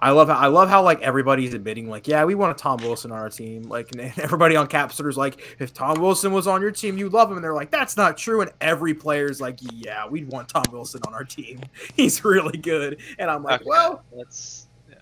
[0.00, 2.78] I love how I love how like everybody's admitting like yeah we want a Tom
[2.82, 6.60] Wilson on our team like and everybody on Capsters like if Tom Wilson was on
[6.60, 9.58] your team you love him and they're like that's not true and every player's like
[9.72, 11.60] yeah we'd want Tom Wilson on our team
[11.94, 14.66] he's really good and I'm like Okay, well let's.
[14.90, 14.96] Yeah.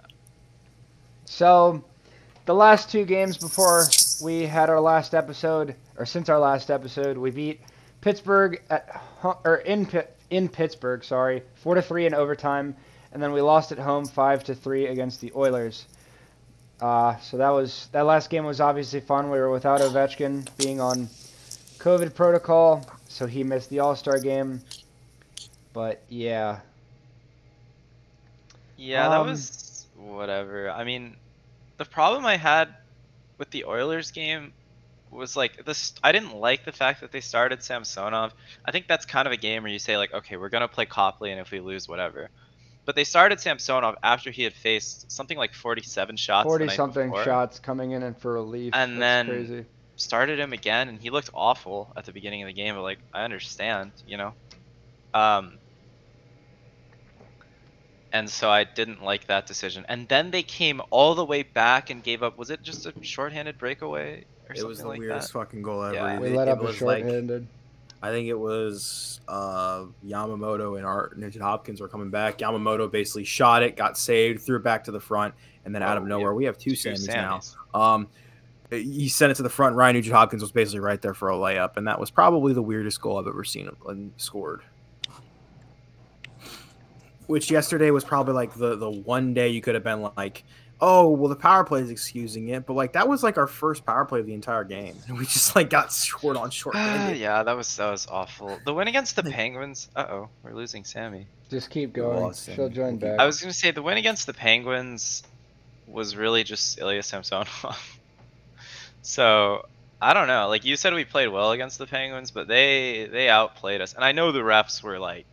[1.24, 1.82] So,
[2.44, 3.86] the last two games before
[4.22, 7.60] we had our last episode, or since our last episode, we beat
[8.02, 9.02] Pittsburgh at
[9.44, 9.88] or in
[10.28, 12.76] in Pittsburgh, sorry, four to three in overtime,
[13.12, 15.86] and then we lost at home five to three against the Oilers.
[16.80, 19.30] Uh, so that was that last game was obviously fun.
[19.30, 21.08] We were without Ovechkin being on
[21.78, 24.60] COVID protocol, so he missed the All Star game.
[25.72, 26.58] But yeah,
[28.76, 30.70] Yeah, that Um, was whatever.
[30.70, 31.16] I mean,
[31.76, 32.68] the problem I had
[33.38, 34.52] with the Oilers game
[35.12, 35.94] was like this.
[36.02, 38.32] I didn't like the fact that they started Samsonov.
[38.64, 40.86] I think that's kind of a game where you say like, okay, we're gonna play
[40.86, 42.30] Copley, and if we lose, whatever.
[42.84, 46.44] But they started Samsonov after he had faced something like 47 shots.
[46.46, 47.24] forty something before.
[47.24, 48.72] shots coming in and for relief.
[48.74, 49.64] And That's then- crazy.
[49.96, 52.98] started him again and he looked awful at the beginning of the game but like
[53.12, 54.32] i understand you know
[55.14, 55.52] um
[58.12, 59.86] and so I didn't like that decision.
[59.88, 62.36] And then they came all the way back and gave up.
[62.36, 65.38] Was it just a shorthanded breakaway or It something was the like weirdest that?
[65.38, 65.94] fucking goal ever.
[65.94, 66.18] Yeah.
[66.20, 67.04] We It- let it up a was like-
[68.04, 72.38] I think it was uh, Yamamoto and Art Nugent Hopkins were coming back.
[72.38, 75.34] Yamamoto basically shot it, got saved, threw it back to the front,
[75.64, 76.36] and then out of Oh, nowhere, yeah.
[76.36, 77.40] we have two, Two Sammys now.
[77.80, 78.08] Um,
[78.70, 79.76] he sent it to the front.
[79.76, 82.62] Ryan Nugent Hopkins was basically right there for a layup, and that was probably the
[82.62, 84.62] weirdest goal I've ever seen him scored.
[87.28, 90.42] Which yesterday was probably like the the one day you could have been like,
[90.82, 93.86] oh well, the power play is excusing it, but like that was like our first
[93.86, 96.74] power play of the entire game, and we just like got short on short.
[96.74, 98.58] yeah, that was that was awful.
[98.66, 99.88] The win against the Penguins.
[99.96, 101.26] Uh oh, we're losing Sammy.
[101.48, 102.20] Just keep going.
[102.20, 103.18] lost She'll join back.
[103.18, 105.22] I was gonna say the win against the Penguins
[105.86, 107.78] was really just Ilya Samsonov.
[109.02, 109.66] so
[110.00, 110.48] I don't know.
[110.48, 113.94] Like you said, we played well against the Penguins, but they they outplayed us.
[113.94, 115.26] And I know the refs were like,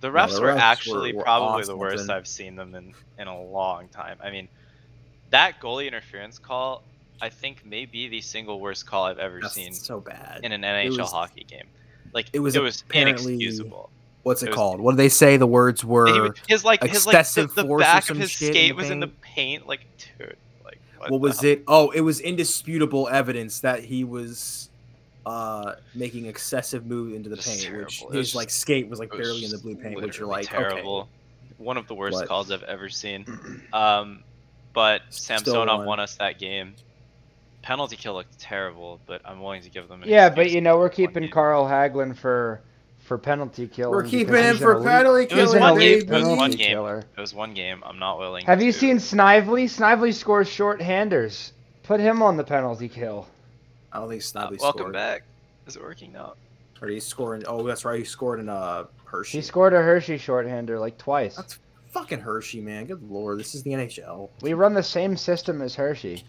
[0.00, 2.94] the No, refs were actually were- were probably the worst and- I've seen them in
[3.18, 4.16] in a long time.
[4.22, 4.48] I mean,
[5.30, 6.82] that goalie interference call,
[7.20, 10.40] I think may be the single worst call I've ever That's seen so bad.
[10.42, 11.66] in an NHL was- hockey game.
[12.12, 13.90] Like it was it was inexcusable.
[14.22, 14.80] What's it it was- called?
[14.80, 15.36] What did they say?
[15.36, 16.06] The words were.
[16.12, 18.90] He was- his like his like the, the back of his in skate the was
[18.90, 19.22] in the paint?
[19.22, 19.66] paint.
[19.68, 19.86] Like,
[20.18, 21.50] dude, like what, what was hell?
[21.50, 21.64] it?
[21.68, 24.69] Oh, it was indisputable evidence that he was
[25.26, 27.84] uh making excessive move into the Just paint, terrible.
[27.84, 29.76] which It was his like skate was like It was barely in the just blue
[29.76, 30.98] paint, which you're literally like terrible.
[31.00, 31.08] okay.
[31.58, 33.24] One of the worst But- calls I've ever seen.
[33.72, 34.22] Um,
[34.72, 35.86] but Still Samsonov won.
[35.86, 36.74] won us that game.
[37.62, 40.02] Penalty kill looked terrible, but I'm willing to give them.
[40.02, 41.30] An yeah, but excuse you know we're one keeping game.
[41.32, 42.60] Carl Hagelin for
[43.00, 43.90] for penalty killing.
[43.90, 45.92] We're because keeping him he's an for elite- penalty It was He's one game.
[45.92, 46.68] It was penalty one game.
[46.68, 47.04] killer.
[47.16, 47.82] It was one game.
[47.84, 48.46] I'm not willing.
[48.46, 49.66] Have you to- seen Snively?
[49.66, 51.52] Snively scores short-handers.
[51.82, 53.26] Put him on the penalty kill.
[53.92, 54.92] I don't think Uh, welcome scored.
[54.92, 55.22] back.
[55.66, 56.34] Is it working now?
[56.82, 57.44] Or he's scoring.
[57.46, 57.98] Oh, that's right.
[57.98, 59.38] He scored in uh Hershey.
[59.38, 61.36] He scored a Hershey shorthander like twice.
[61.36, 61.58] That's
[61.92, 62.86] fucking Hershey, man.
[62.86, 64.30] Good lord, this is the NHL.
[64.42, 66.24] We run the same system as Hershey.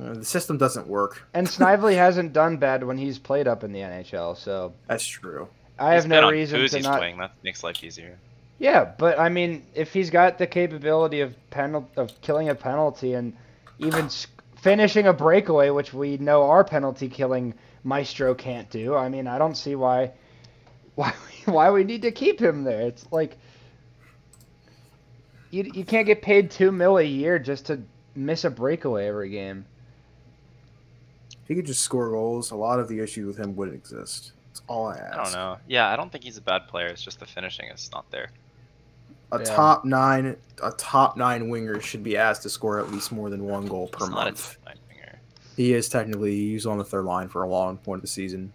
[0.00, 1.26] Uh, the system doesn't work.
[1.34, 5.48] And Snively hasn't done bad when he's played up in the NHL, so That's true.
[5.78, 6.98] I have no on reason booze to he's not.
[6.98, 7.18] playing.
[7.18, 8.16] That makes life easier.
[8.58, 13.14] Yeah, but I mean, if he's got the capability of penal of killing a penalty
[13.14, 13.34] and
[13.78, 14.28] even s-
[14.62, 17.52] finishing a breakaway, which we know our penalty killing
[17.84, 20.12] maestro can't do, I mean, I don't see why
[20.94, 21.12] why
[21.44, 22.82] why we need to keep him there.
[22.82, 23.36] It's like
[25.50, 27.82] you you can't get paid two mil a year just to
[28.14, 29.66] miss a breakaway every game.
[31.42, 34.32] If he could just score goals, a lot of the issue with him wouldn't exist.
[34.48, 35.18] That's all I ask.
[35.18, 35.56] I don't know.
[35.66, 36.86] Yeah, I don't think he's a bad player.
[36.86, 38.30] It's just the finishing is not there.
[39.32, 39.44] A Yeah.
[39.44, 43.44] top nine, a top nine winger should be asked to score at least more than
[43.44, 44.58] one goal per He's not a month.
[44.64, 45.20] top nine winger.
[45.56, 48.52] He is technically he's on the third line for a long point of the season.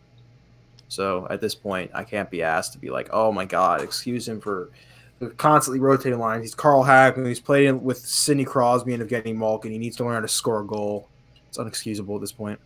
[0.88, 4.28] So at this point, I can't be asked to be like, oh my god, excuse
[4.28, 4.70] him for
[5.38, 6.44] constantly rotating lines.
[6.44, 7.28] He's Carl Hagelin.
[7.28, 9.72] He's played in with Sidney Crosby and Evgeny Malkin.
[9.72, 11.10] He needs to learn how to score a goal.
[11.50, 12.60] It's unexcusable at this point.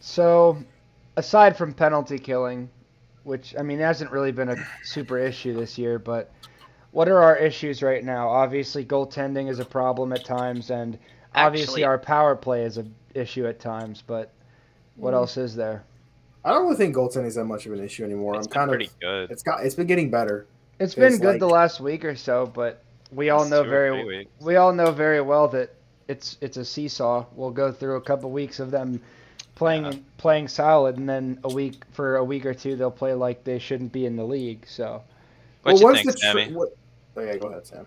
[0.00, 0.58] So,
[1.16, 2.68] aside from penalty killing,
[3.22, 6.30] which I mean hasn't really been a super issue this year, but
[6.94, 8.28] what are our issues right now?
[8.28, 10.96] Obviously, goaltending is a problem at times, and
[11.34, 14.02] obviously Actually- our power play is an issue at times.
[14.06, 14.30] But
[14.96, 15.16] what Mm.
[15.16, 15.82] else is there?
[16.44, 18.36] I don't really think goaltending is that much of an issue anymore.
[18.36, 19.30] It's I'm been kind pretty of good.
[19.32, 20.46] it's got it's been getting better.
[20.78, 24.30] It's It's been good the last week or so, but we all know very weeks.
[24.40, 25.70] we all know very well that
[26.06, 27.24] it's it's a seesaw.
[27.34, 29.00] We'll go through a couple weeks of them
[29.56, 29.92] playing Yeah.
[30.18, 33.58] playing solid, and then a week for a week or two they'll play like they
[33.58, 34.64] shouldn't be in the league.
[34.68, 35.02] So.
[35.62, 36.52] What you what's think, the Sammy?
[36.52, 36.76] what?
[37.16, 37.86] Oh yeah, go ahead, Sam.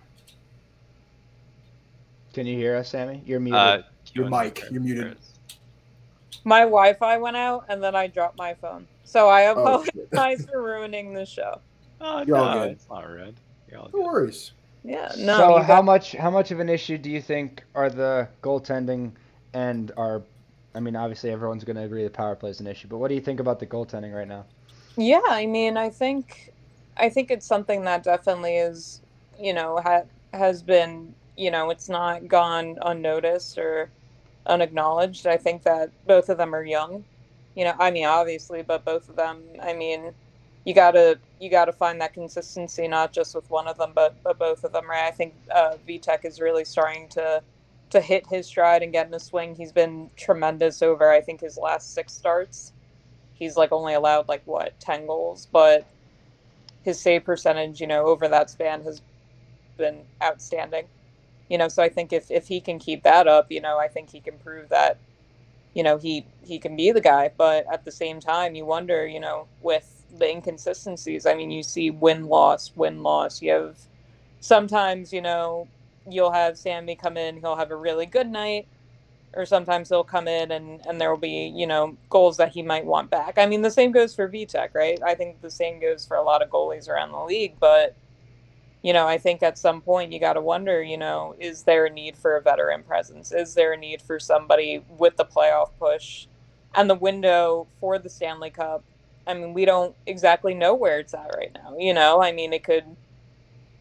[2.33, 3.21] Can you hear us, Sammy?
[3.25, 3.59] You're muted.
[3.59, 3.81] Uh,
[4.13, 4.71] Your mic, first.
[4.71, 5.17] you're muted.
[6.43, 8.87] My Wi-Fi went out, and then I dropped my phone.
[9.03, 9.51] So I Oh,
[10.13, 11.59] apologize for ruining the show.
[11.99, 12.73] Oh, You're all good.
[12.73, 13.33] it's not red.
[13.71, 14.03] You're all no good.
[14.05, 14.51] worries.
[14.83, 15.35] Yeah, no.
[15.37, 19.13] so how got- much how much of an issue do you think are the goaltending
[19.53, 20.21] and our
[20.75, 23.07] I mean obviously everyone's going to agree the power play is an issue, but what
[23.07, 24.45] do you think about the goaltending right now?
[24.95, 26.53] Yeah, I mean, I think,
[26.97, 29.01] I think it's something that definitely is,
[29.39, 33.91] you know, ha- has been, you know, it's not gone unnoticed or
[34.45, 35.27] unacknowledged.
[35.27, 37.05] I think that both of them are young,
[37.55, 37.75] you know.
[37.79, 39.43] I mean, obviously, but both of them.
[39.61, 40.13] I mean,
[40.65, 44.39] you gotta you gotta find that consistency, not just with one of them, but but
[44.39, 45.07] both of them, right?
[45.07, 47.43] I think uh, Vitek is really starting to
[47.91, 49.55] to hit his stride and get in a swing.
[49.55, 52.71] He's been tremendous over, I think, his last six starts
[53.33, 55.87] he's like only allowed like what 10 goals but
[56.83, 59.01] his save percentage you know over that span has
[59.77, 60.85] been outstanding
[61.49, 63.87] you know so i think if if he can keep that up you know i
[63.87, 64.99] think he can prove that
[65.73, 69.07] you know he he can be the guy but at the same time you wonder
[69.07, 73.77] you know with the inconsistencies i mean you see win loss win loss you have
[74.41, 75.69] sometimes, you know,
[76.09, 78.67] you'll have Sammy come in, he'll have a really good night,
[79.33, 82.63] or sometimes he'll come in and, and there will be, you know, goals that he
[82.63, 83.37] might want back.
[83.37, 84.99] I mean, the same goes for Vitek, right?
[85.05, 87.95] I think the same goes for a lot of goalies around the league, but
[88.87, 91.87] you know, I think at some point you got to wonder, you know, is there
[91.87, 93.33] a need for a veteran presence?
[93.33, 96.27] Is there a need for somebody with the playoff push
[96.73, 98.85] and the window for the Stanley Cup?
[99.27, 101.75] I mean, we don't exactly know where it's at right now.
[101.77, 102.85] You know, I mean, it could,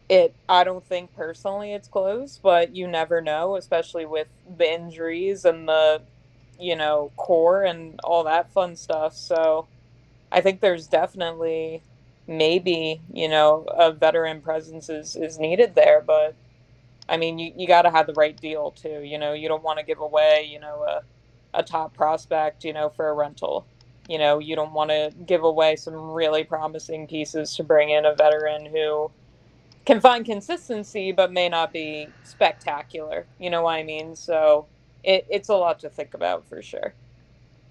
[0.09, 5.45] it, I don't think personally it's close, but you never know, especially with the injuries
[5.45, 6.01] and the,
[6.59, 9.15] you know, core and all that fun stuff.
[9.15, 9.69] So
[10.33, 11.81] I think there's definitely
[12.27, 16.35] maybe you know a veteran presence is is needed there but
[17.09, 19.63] i mean you, you got to have the right deal too you know you don't
[19.63, 21.03] want to give away you know a,
[21.59, 23.67] a top prospect you know for a rental.
[24.07, 28.05] You know you don't want to give away some really promising pieces to bring in
[28.05, 29.11] a veteran who
[29.85, 34.15] can find consistency but may not be spectacular you know what i mean?
[34.15, 34.69] So
[35.03, 36.95] it, it's a lot to think about for sure.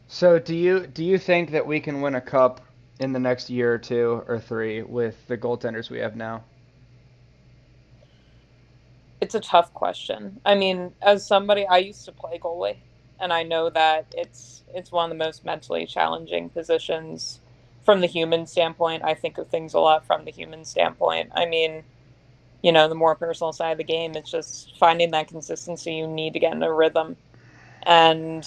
[0.09, 2.66] So do you do you think that we can win a cup
[3.01, 6.45] in the next year or two or three with the goaltenders we have now?
[9.21, 10.41] It's a tough question.
[10.45, 12.79] I mean, as somebody I used to play goalie
[13.19, 17.41] and I know that it's it's one of the most mentally challenging positions
[17.85, 19.05] from the human standpoint.
[19.05, 21.31] I think of things a lot from the human standpoint.
[21.35, 21.85] I mean,
[22.63, 26.07] you know, the more personal side of the game, it's just finding that consistency you
[26.07, 27.17] need to get in a rhythm.
[27.85, 28.47] And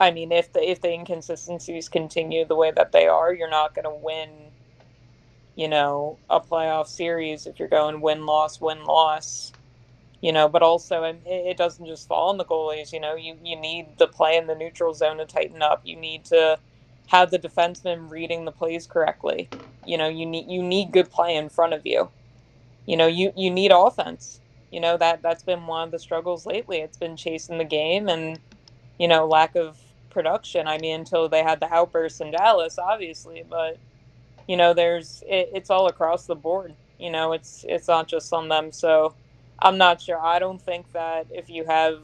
[0.00, 3.74] I mean, if the if the inconsistencies continue the way that they are, you're not
[3.74, 4.52] going to win.
[5.56, 9.52] You know, a playoff series if you're going win loss win loss.
[10.22, 12.92] You know, but also it, it doesn't just fall on the goalies.
[12.92, 15.82] You know, you you need the play in the neutral zone to tighten up.
[15.84, 16.58] You need to
[17.08, 19.52] have the defenseman reading the plays correctly.
[19.84, 22.10] You know, you need you need good play in front of you.
[22.86, 24.40] You know, you you need offense.
[24.70, 26.78] You know that that's been one of the struggles lately.
[26.78, 28.40] It's been chasing the game and
[28.98, 29.78] you know lack of
[30.10, 30.66] production.
[30.66, 33.78] I mean, until they had the outbursts in Dallas, obviously, but
[34.46, 36.74] you know, there's it, it's all across the board.
[36.98, 38.72] You know, it's it's not just on them.
[38.72, 39.14] So
[39.60, 40.18] I'm not sure.
[40.18, 42.00] I don't think that if you have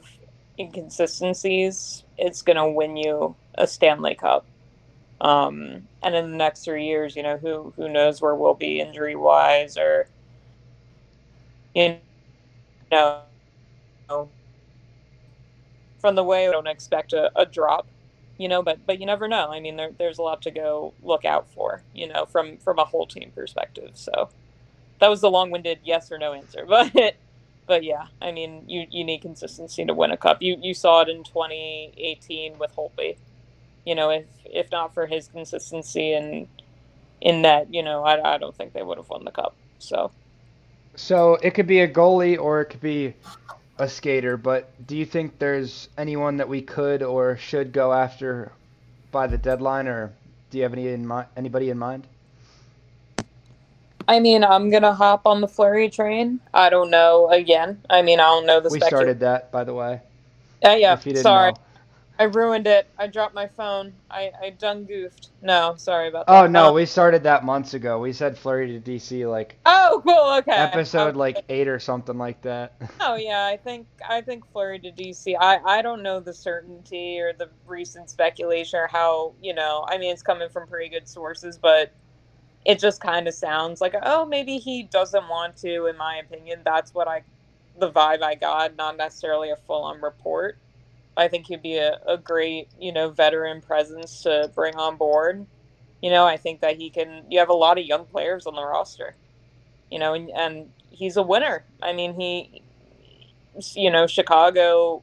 [0.59, 4.47] inconsistencies, it's gonna win you a Stanley Cup.
[5.21, 8.81] Um, and in the next three years, you know, who who knows where we'll be
[8.81, 10.09] injury wise or
[11.75, 11.97] you
[12.93, 13.23] know
[15.99, 17.87] from the way I don't expect a, a drop
[18.39, 19.51] you know but but you never know.
[19.51, 22.79] I mean there, there's a lot to go look out for you know from from
[22.79, 23.91] a whole team perspective.
[23.95, 24.31] So
[25.01, 27.17] that was the long-winded yes or no answer but
[27.67, 30.43] but yeah i mean you you need consistency to win a cup.
[30.43, 33.17] You you saw it in 2018 with holtby.
[33.85, 36.49] You know if if not for his consistency and
[37.21, 39.57] in that you know i, I don't think they would have won the cup.
[39.79, 40.11] So
[40.95, 43.15] so it could be a goalie or it could be
[43.79, 48.53] a skater, but do you think there's anyone that we could or should go after
[49.13, 50.13] by the deadline, or
[50.51, 52.07] do you have any in mi- anybody in mind?
[54.09, 56.41] I mean, I'm gonna hop on the Fleury train.
[56.55, 57.29] I don't know.
[57.29, 58.69] Again, I mean, I don't know the.
[58.69, 60.01] We started that, by the way.
[60.65, 61.23] Uh, yeah, yeah.
[61.23, 61.53] Sorry.
[61.53, 61.59] Know.
[62.19, 62.89] I ruined it.
[62.99, 63.93] I dropped my phone.
[64.11, 65.29] I, I done goofed.
[65.43, 66.33] No, sorry about that.
[66.33, 67.99] Oh no, um, we started that months ago.
[67.99, 70.53] We said Fleury to DC like Oh cool, okay.
[70.53, 71.19] Episode okay.
[71.19, 72.75] like eight or something like that.
[73.01, 75.37] Oh yeah, I think I think Fleury to DC.
[75.39, 79.99] I, I don't know the certainty or the recent speculation or how, you know, I
[79.99, 81.93] mean it's coming from pretty good sources, but
[82.65, 86.61] it just kind of sounds like oh maybe he doesn't want to in my opinion.
[86.65, 87.23] That's what I
[87.79, 90.59] the vibe I got, not necessarily a full on report.
[91.17, 95.47] I think he'd be a, a great, you know, veteran presence to bring on board.
[96.03, 97.25] You know, I think that he can.
[97.31, 99.17] You have a lot of young players on the roster.
[99.91, 101.65] You know, and, and he's a winner.
[101.83, 102.63] I mean, he,
[103.75, 105.03] you know, Chicago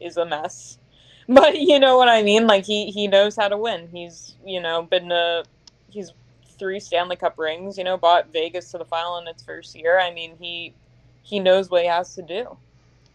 [0.00, 0.78] is a mess,
[1.28, 2.46] but you know what I mean.
[2.46, 3.88] Like he he knows how to win.
[3.92, 5.44] He's you know been a
[5.88, 6.12] he's
[6.58, 7.78] three Stanley Cup rings.
[7.78, 10.00] You know, bought Vegas to the final in its first year.
[10.00, 10.74] I mean, he
[11.22, 12.56] he knows what he has to do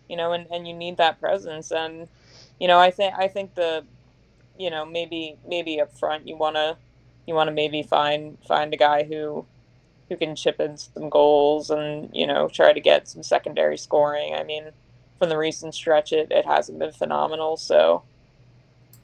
[0.09, 1.71] you know, and, and you need that presence.
[1.71, 2.07] And,
[2.59, 3.83] you know, I think, I think the,
[4.57, 6.77] you know, maybe, maybe up front you want to,
[7.25, 9.45] you want to maybe find, find a guy who,
[10.09, 14.33] who can chip in some goals and, you know, try to get some secondary scoring.
[14.33, 14.71] I mean,
[15.19, 17.57] from the recent stretch, it, it hasn't been phenomenal.
[17.57, 18.03] So,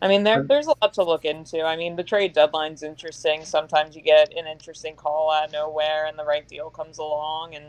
[0.02, 1.62] I mean, there, there's a lot to look into.
[1.62, 3.46] I mean, the trade deadline's interesting.
[3.46, 7.56] Sometimes you get an interesting call out of nowhere, and the right deal comes along,
[7.56, 7.66] and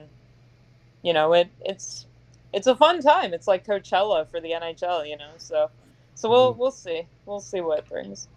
[1.03, 2.07] you know, it it's
[2.55, 3.35] it's a fun time.
[3.35, 5.31] It's like Coachella for the NHL, you know.
[5.39, 5.71] So,
[6.15, 6.61] so we'll mm-hmm.
[6.61, 7.03] we'll see.
[7.27, 8.29] We'll see what it brings.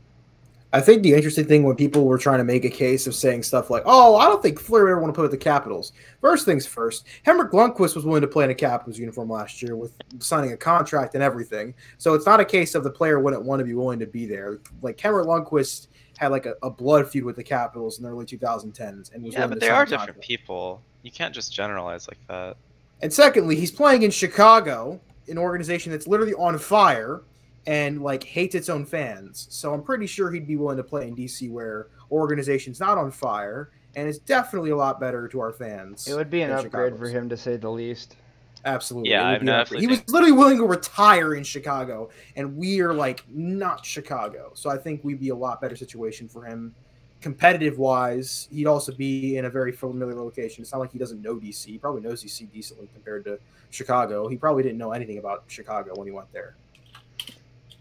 [0.74, 3.44] I think the interesting thing when people were trying to make a case of saying
[3.44, 6.46] stuff like, "Oh, I don't think Fleury ever want to play with the Capitals." First
[6.46, 9.94] things first, Henrik Lundqvist was willing to play in a Capitals uniform last year with
[10.20, 11.74] signing a contract and everything.
[11.98, 14.26] So it's not a case of the player wouldn't want to be willing to be
[14.26, 14.60] there.
[14.82, 15.88] Like Henrik Lundqvist
[16.18, 19.34] had like a, a blood feud with the Capitals in the early 2010s, and was
[19.34, 20.82] Yeah, willing but to they sign are different people.
[21.04, 22.58] You can't just generalize like that.
[23.02, 27.22] And secondly, he's playing in Chicago, an organization that's literally on fire
[27.68, 29.48] and like hates its own fans.
[29.50, 33.12] So I'm pretty sure he'd be willing to play in DC where organization's not on
[33.12, 36.08] fire and it's definitely a lot better to our fans.
[36.08, 38.16] It would be an than upgrade for him to say the least.
[38.64, 39.10] Absolutely.
[39.10, 39.82] Yeah, I be an upgrade.
[39.82, 44.52] definitely He was literally willing to retire in Chicago, and we are like not Chicago.
[44.54, 46.76] So I think we'd be a lot better situation for him.
[47.22, 50.62] Competitive wise, he'd also be in a very familiar location.
[50.62, 51.66] It's not like he doesn't know DC.
[51.66, 53.40] He probably knows DC decently compared to
[53.72, 54.28] Chicago.
[54.28, 56.56] He probably didn't know anything about Chicago when he went there.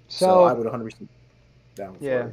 [0.08, 1.08] So, So, I would 100%
[1.74, 2.28] down yeah.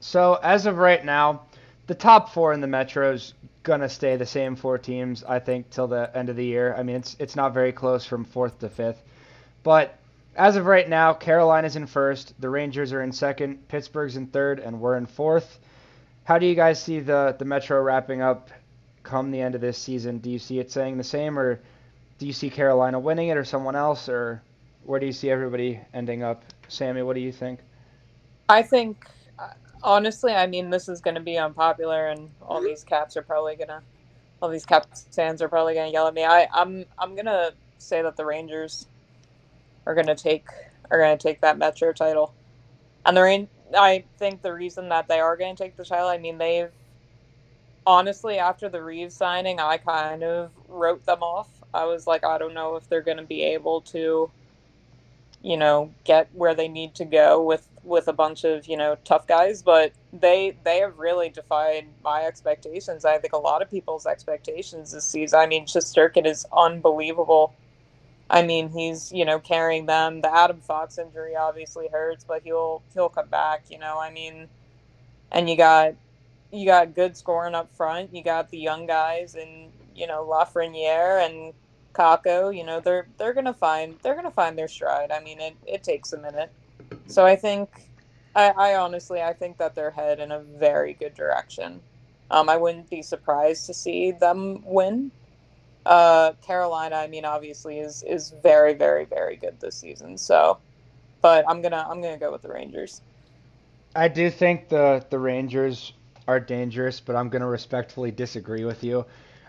[0.00, 1.42] So as of right now,
[1.86, 5.86] the top four in the Metro's gonna stay the same four teams, I think, till
[5.86, 6.74] the end of the year.
[6.76, 9.02] I mean, it's it's not very close from fourth to fifth,
[9.62, 9.98] but
[10.36, 14.60] as of right now, Carolina's in first, the Rangers are in second, Pittsburgh's in third,
[14.60, 15.58] and we're in fourth.
[16.28, 18.50] How do you guys see the the Metro wrapping up
[19.02, 20.18] come the end of this season?
[20.18, 21.58] Do you see it staying the same, or
[22.18, 24.42] do you see Carolina winning it, or someone else, or
[24.84, 26.42] where do you see everybody ending up?
[26.68, 27.60] Sammy, what do you think?
[28.50, 29.06] I think,
[29.38, 33.22] uh, honestly, I mean, this is going to be unpopular, and all these Caps are
[33.22, 33.80] probably gonna,
[34.42, 36.26] all these Caps fans are probably gonna yell at me.
[36.26, 38.86] I, I'm, I'm gonna say that the Rangers
[39.86, 40.44] are gonna take,
[40.90, 42.34] are gonna take that Metro title,
[43.06, 43.48] and the Rain.
[43.76, 46.70] I think the reason that they are going to take the title, I mean, they've
[47.86, 51.48] honestly after the Reaves signing, I kind of wrote them off.
[51.74, 54.30] I was like, I don't know if they're going to be able to
[55.42, 58.96] you know get where they need to go with with a bunch of you know
[59.04, 63.70] tough guys but they they have really defied my expectations i think a lot of
[63.70, 67.54] people's expectations this season i mean Shesterkin is unbelievable
[68.30, 72.82] i mean he's you know carrying them the adam fox injury obviously hurts but he'll
[72.94, 74.48] he'll come back you know i mean
[75.32, 75.94] and you got
[76.52, 81.24] you got good scoring up front you got the young guys and you know lafreniere
[81.26, 81.54] and
[81.98, 85.10] Kakko, you know, they're they're gonna find they're gonna find their stride.
[85.10, 86.52] I mean, it, it takes a minute.
[87.06, 87.68] So I think
[88.34, 91.82] I, I honestly I think that they're head in a very good direction.
[92.30, 95.10] Um, I wouldn't be surprised to see them win.
[95.88, 100.18] Uh, Carolina, I mean, obviously is is very very very good this season.
[100.18, 100.58] So,
[101.22, 103.00] but I'm gonna I'm gonna go with the Rangers.
[103.96, 105.94] I do think the the Rangers
[106.28, 109.06] are dangerous, but I'm to respectfully disagree with you.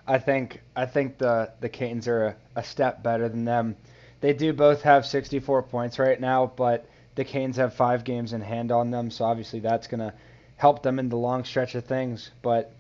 [0.08, 3.76] I think I think the the Canes are a, a step better than them.
[4.22, 6.86] They do both have 64 points right now, but
[7.16, 10.14] the Canes have five games in hand on them, so obviously that's to
[10.56, 12.32] help them in the long stretch of things.
[12.42, 12.72] But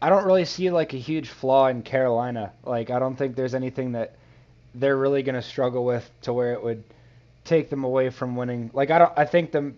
[0.00, 2.52] I don't really see like a huge flaw in Carolina.
[2.64, 4.16] Like I don't think there's anything that
[4.74, 6.82] they're really going to struggle with to where it would
[7.44, 8.70] take them away from winning.
[8.72, 9.72] Like I don't I think the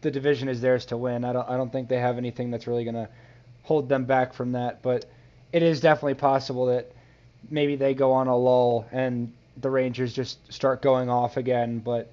[0.00, 1.24] the division is theirs to win.
[1.24, 3.08] I don't I don't think they have anything that's really going to
[3.62, 5.04] hold them back from that, but
[5.52, 6.92] it is definitely possible that
[7.50, 11.78] maybe they go on a lull and the Rangers just start going off again.
[11.78, 12.10] But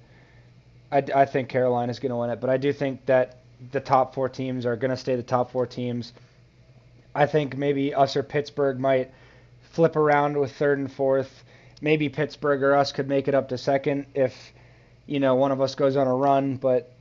[0.90, 2.40] I, I think Carolina's going to win it.
[2.40, 3.38] But I do think that
[3.72, 6.12] the top four teams are going to stay the top four teams.
[7.14, 9.12] I think maybe us or Pittsburgh might
[9.72, 11.44] flip around with third and fourth.
[11.80, 14.52] Maybe Pittsburgh or us could make it up to second if,
[15.06, 16.56] you know, one of us goes on a run.
[16.56, 16.92] But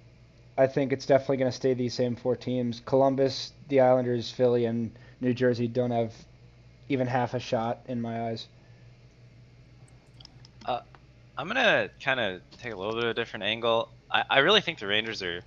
[0.57, 2.82] I think it's definitely going to stay these same four teams.
[2.86, 4.91] Columbus, the Islanders, Philly, and
[5.22, 6.14] New Jersey don't have
[6.89, 8.47] even half a shot in my eyes.
[10.66, 10.82] Uh,
[11.38, 13.89] I'm gonna kind of take a little bit of a different angle.
[14.11, 15.41] I, I really think the Rangers are.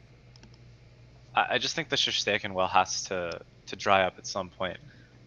[1.35, 4.79] I, I just think the Shesterkin well has to to dry up at some point.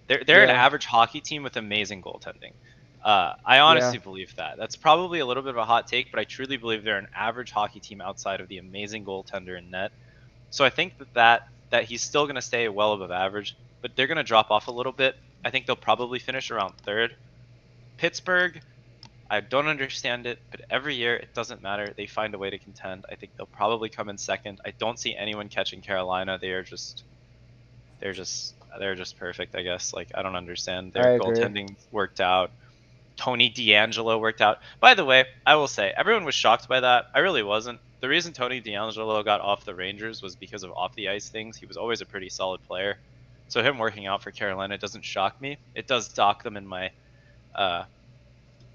[0.08, 2.54] They're they're an average hockey team with amazing goaltending.
[3.04, 4.58] Uh, I honestly believe that.
[4.58, 7.08] That's probably a little bit of a hot take, but I truly believe they're an
[7.16, 9.92] average hockey team outside of the amazing goaltender in net.
[10.50, 13.96] So I think that that, that he's still going to stay well above average, but
[13.96, 15.16] they're going to drop off a little bit.
[15.46, 17.16] I think they'll probably finish around third.
[17.98, 18.60] Pittsburgh,
[19.30, 21.94] I don't understand it, but every year it doesn't matter.
[21.96, 23.06] They find a way to contend.
[23.10, 24.60] I think they'll probably come in second.
[24.66, 26.38] I don't see anyone catching Carolina.
[26.42, 27.04] They are just,
[28.00, 29.56] they're just, they're just perfect.
[29.56, 29.94] I guess.
[29.94, 30.94] Like I don't understand.
[30.94, 32.52] Their goaltending worked out.
[33.16, 34.60] Tony DeAngelo worked out.
[34.80, 37.08] By the way, I will say everyone was shocked by that.
[37.14, 37.80] I really wasn't.
[38.00, 41.58] The reason Tony DeAngelo got off the Rangers was because of off the ice things.
[41.58, 42.98] He was always a pretty solid player.
[43.50, 45.58] So him working out for Carolina doesn't shock me.
[45.76, 46.92] It does dock them in my
[47.54, 47.84] uh,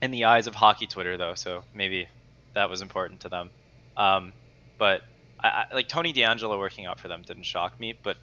[0.03, 2.09] in the eyes of hockey Twitter though, so maybe
[2.53, 3.51] that was important to them.
[3.97, 4.33] Um,
[4.77, 5.03] but
[5.41, 8.17] I, I, like Tony DeAngelo working out for them didn't shock me, but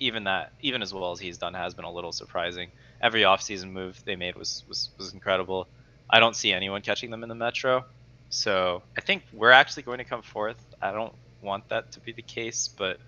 [0.00, 2.70] even that, even as well as he's done, has been a little surprising.
[3.00, 5.68] Every offseason move they made was was was incredible.
[6.08, 7.84] I don't see anyone catching them in the Metro,
[8.30, 10.62] so I think we're actually going to come fourth.
[10.82, 12.98] I don't want that to be the case, but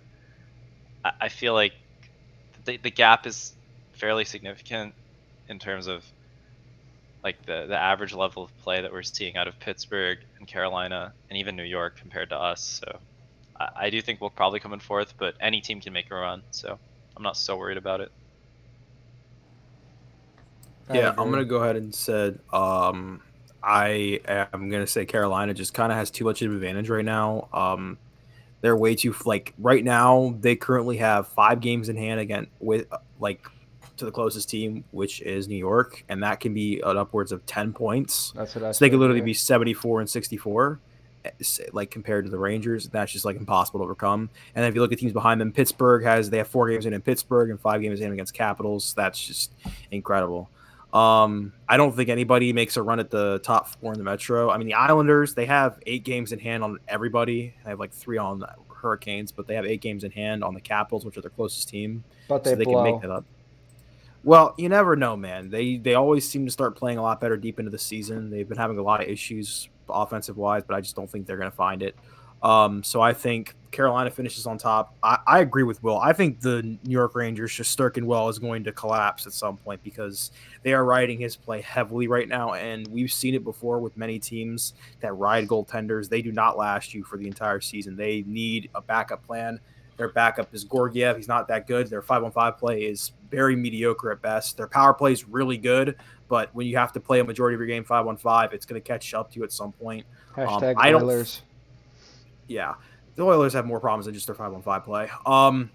[1.04, 1.72] I, I feel like
[2.64, 3.54] the the gap is
[3.94, 4.94] fairly significant
[5.48, 6.04] in terms of
[7.24, 11.12] like the the average level of play that we're seeing out of Pittsburgh and Carolina
[11.30, 12.60] and even New York compared to us.
[12.60, 12.98] So
[13.62, 16.14] I, I do think we'll probably come in fourth, but any team can make a
[16.14, 16.42] run.
[16.50, 16.78] So
[17.16, 18.10] I'm not so worried about it.
[20.92, 21.14] Yeah.
[21.16, 23.22] I'm gonna go ahead and said um,
[23.62, 24.20] I
[24.52, 27.48] am gonna say Carolina just kind of has too much of an advantage right now.
[27.52, 27.98] Um,
[28.60, 30.36] they're way too like right now.
[30.40, 32.86] They currently have five games in hand again with
[33.18, 33.46] like
[33.96, 37.44] to the closest team, which is New York, and that can be at upwards of
[37.46, 38.32] ten points.
[38.34, 38.72] That's what I.
[38.72, 39.26] So they could literally yeah.
[39.26, 40.80] be 74 and 64, eh, s-
[41.72, 42.88] like compared to the Rangers.
[42.88, 44.30] That's just like impossible to overcome.
[44.54, 46.92] And if you look at teams behind them, Pittsburgh has they have four games in
[46.92, 48.94] in Pittsburgh and five games in against Capitals.
[48.94, 49.52] That's just
[49.90, 50.50] incredible.
[50.92, 54.50] Um, I don't think anybody makes a run at the top four in the Metro.
[54.50, 57.54] I mean, the Islanders they have eight games in hand on everybody.
[57.64, 60.54] They have like three on the Hurricanes, but they have eight games in hand on
[60.54, 62.82] the Capitals, which are their closest team But they, so they blow.
[62.84, 63.24] can make that up.
[64.24, 65.50] Well, you never know, man.
[65.50, 68.30] They they always seem to start playing a lot better deep into the season.
[68.30, 71.36] They've been having a lot of issues offensive wise, but I just don't think they're
[71.36, 71.96] going to find it.
[72.42, 74.96] Um, so I think Carolina finishes on top.
[75.02, 75.98] I, I agree with Will.
[75.98, 79.56] I think the New York Rangers, just Shesterkin well, is going to collapse at some
[79.56, 80.32] point because
[80.64, 84.18] they are riding his play heavily right now, and we've seen it before with many
[84.18, 86.08] teams that ride goaltenders.
[86.08, 87.96] They do not last you for the entire season.
[87.96, 89.60] They need a backup plan.
[89.96, 91.16] Their backup is Georgiev.
[91.16, 91.88] He's not that good.
[91.88, 94.56] Their five on five play is very mediocre at best.
[94.56, 95.96] Their power play is really good,
[96.28, 98.66] but when you have to play a majority of your game five on five, it's
[98.66, 100.04] going to catch up to you at some point.
[100.36, 101.42] Hashtag I don't- Oilers.
[102.48, 102.74] Yeah,
[103.16, 105.08] the Oilers have more problems than just their five on five play.
[105.24, 105.70] Um,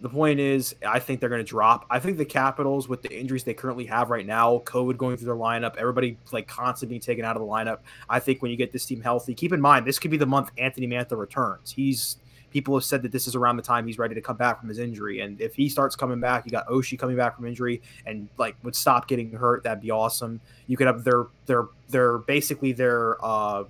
[0.00, 1.86] the point is, I think they're going to drop.
[1.88, 5.26] I think the Capitals, with the injuries they currently have right now, COVID going through
[5.26, 7.78] their lineup, everybody like constantly being taken out of the lineup.
[8.08, 10.26] I think when you get this team healthy, keep in mind this could be the
[10.26, 11.72] month Anthony Mantha returns.
[11.72, 12.18] He's
[12.54, 14.68] people have said that this is around the time he's ready to come back from
[14.68, 17.82] his injury, and if he starts coming back, you got Oshie coming back from injury,
[18.06, 19.64] and like would stop getting hurt.
[19.64, 20.40] That'd be awesome.
[20.68, 23.64] You could have their their their basically their uh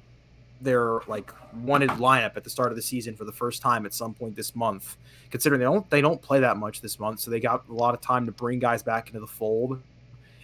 [0.60, 1.32] their like
[1.62, 4.36] wanted lineup at the start of the season for the first time at some point
[4.36, 4.98] this month.
[5.30, 7.94] Considering they don't they don't play that much this month, so they got a lot
[7.94, 9.80] of time to bring guys back into the fold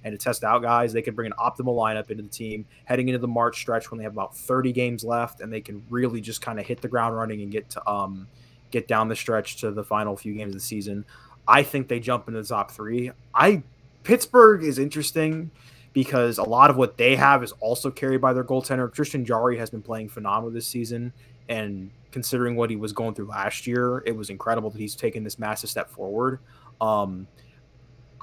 [0.05, 0.93] and to test out guys.
[0.93, 3.99] They can bring an optimal lineup into the team heading into the March stretch when
[3.99, 6.89] they have about 30 games left, and they can really just kind of hit the
[6.89, 8.27] ground running and get to um
[8.71, 11.05] get down the stretch to the final few games of the season.
[11.47, 13.11] I think they jump into the top three.
[13.35, 13.63] I
[14.05, 15.51] Pittsburgh is interesting
[15.93, 18.93] because a lot of what they have is also carried by their goaltender.
[18.93, 21.13] Tristan Jarry has been playing phenomenal this season,
[21.49, 25.25] and considering what he was going through last year, it was incredible that he's taken
[25.25, 26.39] this massive step forward.
[26.81, 27.27] Um,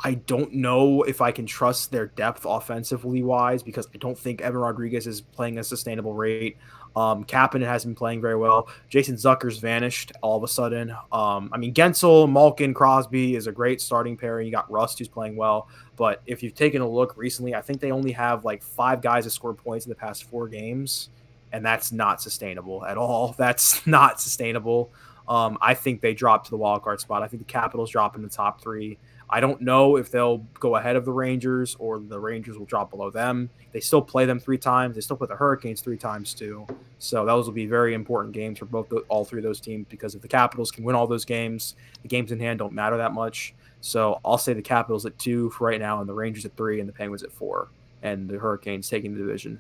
[0.04, 4.42] I don't know if I can trust their depth offensively wise because I don't think
[4.42, 6.58] Evan Rodrigues is playing a sustainable rate.
[6.96, 8.70] Um, Kapanen hasn't been playing very well.
[8.90, 10.92] Jason Zucker's vanished all of a sudden.
[11.12, 14.48] Um, I mean, Guentzel, Malkin, Crosby is a great starting pairing.
[14.48, 15.68] You got Rust who's playing well.
[15.96, 19.26] But if you've taken a look recently, I think they only have like five guys
[19.26, 21.10] that scored points in the past four games,
[21.52, 23.34] and that's not sustainable at all.
[23.38, 24.92] That's not sustainable.
[25.28, 27.22] Um, I think they drop to the wild card spot.
[27.22, 28.98] I think the Capitals drop in the top three.
[29.30, 32.92] I don't know if they'll go ahead of the Rangers or the Rangers will drop
[32.92, 33.50] below them.
[33.74, 34.96] They still play them three times.
[34.96, 36.66] They still play the Hurricanes three times too.
[37.00, 39.86] So those will be very important games for both the, all three of those teams
[39.90, 42.98] because if the Capitals can win all those games, the games in hand don't matter
[42.98, 43.54] that much.
[43.82, 46.80] So I'll say the Capitals at two for right now, and the Rangers at three,
[46.80, 47.68] and the Penguins at four,
[48.02, 49.60] and the Hurricanes taking the division.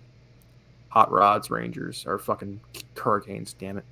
[0.89, 2.59] Hot rods, Rangers or fucking
[2.95, 3.53] Hurricanes.
[3.53, 3.85] Damn it.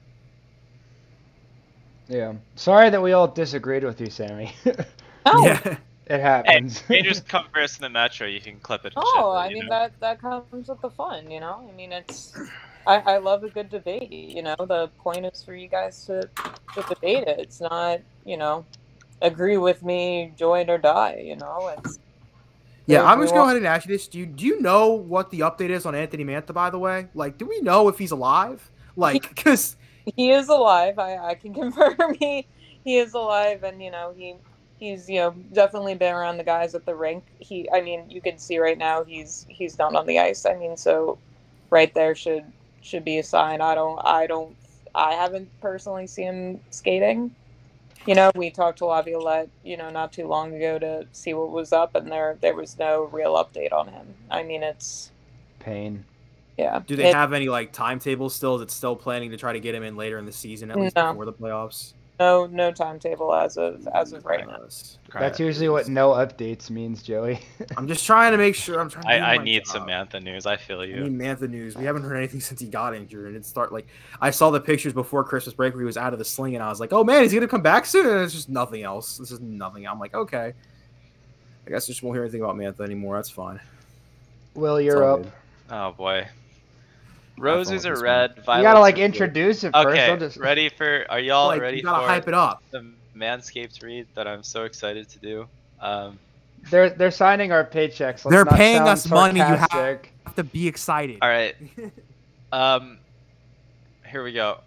[2.08, 2.34] Yeah.
[2.56, 4.54] Sorry that we all disagreed with you, Sammy.
[5.26, 5.78] it Oh, Yeah.
[6.08, 6.84] Hey, happens.
[6.88, 8.28] Rangers come first in the Metro.
[8.28, 8.94] You can clip it.
[8.96, 9.70] and oh, shit, I mean know?
[9.72, 11.68] that that comes with the fun, you know.
[11.68, 12.38] I mean, it's
[12.86, 14.12] I, I love a good debate.
[14.12, 16.30] You know, the point is for you guys to
[16.76, 17.40] to debate it.
[17.40, 18.66] It's not, you know,
[19.24, 21.24] agree with me, join or die.
[21.26, 21.98] You know, it's
[22.86, 24.08] Yeah, I'm just going want- ahead and ask you this.
[24.08, 27.08] Do you, do you know what the update is on Anthony Mantha, by the way?
[27.16, 28.70] Like, do we know if he's alive?
[28.96, 29.76] Like, because
[30.16, 31.00] he is alive.
[31.00, 32.46] I, I can confirm he
[32.84, 34.36] he is alive, and you know he
[34.90, 37.24] he's you know definitely been around the guys at the rink.
[37.40, 40.46] He, I mean, you can see right now he's he's not on the ice.
[40.46, 41.18] I mean, so
[41.70, 42.46] right there should
[42.82, 43.62] should be a sign.
[43.62, 44.56] I don't I don't
[44.94, 47.34] I haven't personally seen him skating.
[48.06, 51.50] You know, we talked to Laviolette, you know, not too long ago to see what
[51.50, 54.14] was up, and there there was no real update on him.
[54.30, 55.12] I mean, it's
[55.60, 56.06] Pain.
[56.58, 56.82] Yeah.
[56.86, 58.56] Do they It- have any like timetable still?
[58.58, 60.80] Is it still planning to try to get him in later in the season, at
[60.80, 61.10] least No.
[61.12, 61.94] before the playoffs?
[62.20, 64.68] No no timetable as of as of right now?
[65.14, 67.40] That's usually what no updates means, Joey.
[67.78, 68.80] I'm just trying to make sure.
[68.80, 69.04] I'm trying.
[69.04, 69.74] To I, I need job.
[69.74, 70.46] Samantha news.
[70.46, 70.96] I feel you.
[70.96, 71.10] I you.
[71.10, 71.76] need Mantha news.
[71.76, 73.88] We haven't heard anything since he got injured, and it start like
[74.22, 76.64] I saw the pictures before Christmas break where he was out of the sling, and
[76.64, 78.84] I was like, "Oh man, is he gonna come back soon?" And it's just nothing
[78.84, 79.18] else.
[79.18, 79.88] This is nothing.
[79.88, 80.54] I'm like, okay.
[81.66, 83.16] I guess I just won't hear anything about Mantha anymore.
[83.16, 83.60] That's fine.
[84.54, 85.24] Will, you're all up.
[85.24, 85.32] good.
[85.70, 86.28] Oh boy.
[87.38, 88.04] Roses are this one.
[88.04, 88.34] red.
[88.38, 89.88] You gotta like introduce it first.
[89.88, 90.38] Okay, just...
[90.38, 91.06] ready for?
[91.10, 92.64] Are y'all like, ready you gotta for hype it up.
[92.72, 95.48] the Manscaped read that I'm so excited to do?
[95.82, 96.20] Um,
[96.70, 98.00] They're they're signing our paychecks.
[98.00, 101.20] Let's They're not paying sound us money, you have- Have to be excited.
[101.22, 101.56] all right.
[102.52, 103.00] Um,
[104.08, 104.60] here we go.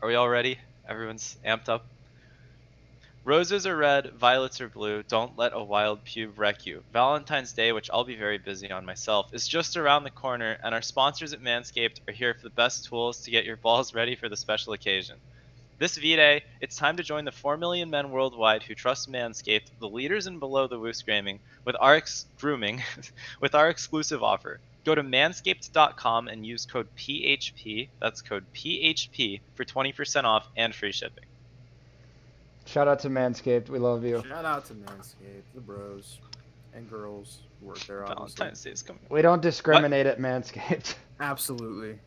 [0.00, 0.58] Are we all ready?
[0.88, 1.84] Everyone's amped up.
[3.24, 5.02] Roses are red, violets are blue.
[5.02, 6.82] Don't let a wild pube wreck you.
[6.92, 10.74] Valentine's Day, which I'll be very busy on myself, is just around the corner, and
[10.74, 14.16] our sponsors at Manscaped are here for the best tools to get your balls ready
[14.16, 15.16] for the special occasion.
[15.78, 19.88] This V-Day, it's time to join the 4 million men worldwide who trust Manscaped, the
[19.88, 22.82] leaders in below the woos gaming, with our ex- grooming,
[23.40, 24.58] with our exclusive offer.
[24.84, 30.92] Go to manscaped.com and use code PHP, that's code PHP, for 20% off and free
[30.92, 31.27] shipping.
[32.68, 33.68] Shout out to Manscaped.
[33.70, 34.22] We love you.
[34.28, 36.18] Shout out to Manscaped, the bros
[36.74, 38.02] and girls work there.
[38.04, 38.36] Obviously.
[38.36, 39.00] Valentine's Day is coming.
[39.08, 40.94] We don't discriminate at Manscaped.
[41.20, 41.98] Absolutely.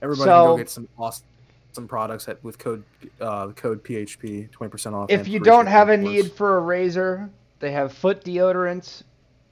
[0.00, 1.24] Everybody So- can go get some awesome
[1.72, 2.82] some products at, with code
[3.20, 5.10] uh, code PHP, twenty percent off.
[5.10, 6.08] if you don't have a course.
[6.10, 7.28] need for a razor,
[7.60, 9.02] they have foot deodorants.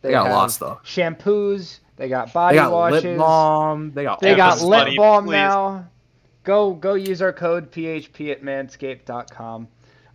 [0.00, 0.84] they got a lot have of stuff.
[0.86, 1.80] Shampoos.
[1.96, 3.04] They got body They body got washes.
[3.04, 3.92] lip balm.
[3.92, 5.32] They got They got lip funny, balm please.
[5.32, 5.88] now.
[6.44, 9.68] Go go use our code PHP at manscaped.com.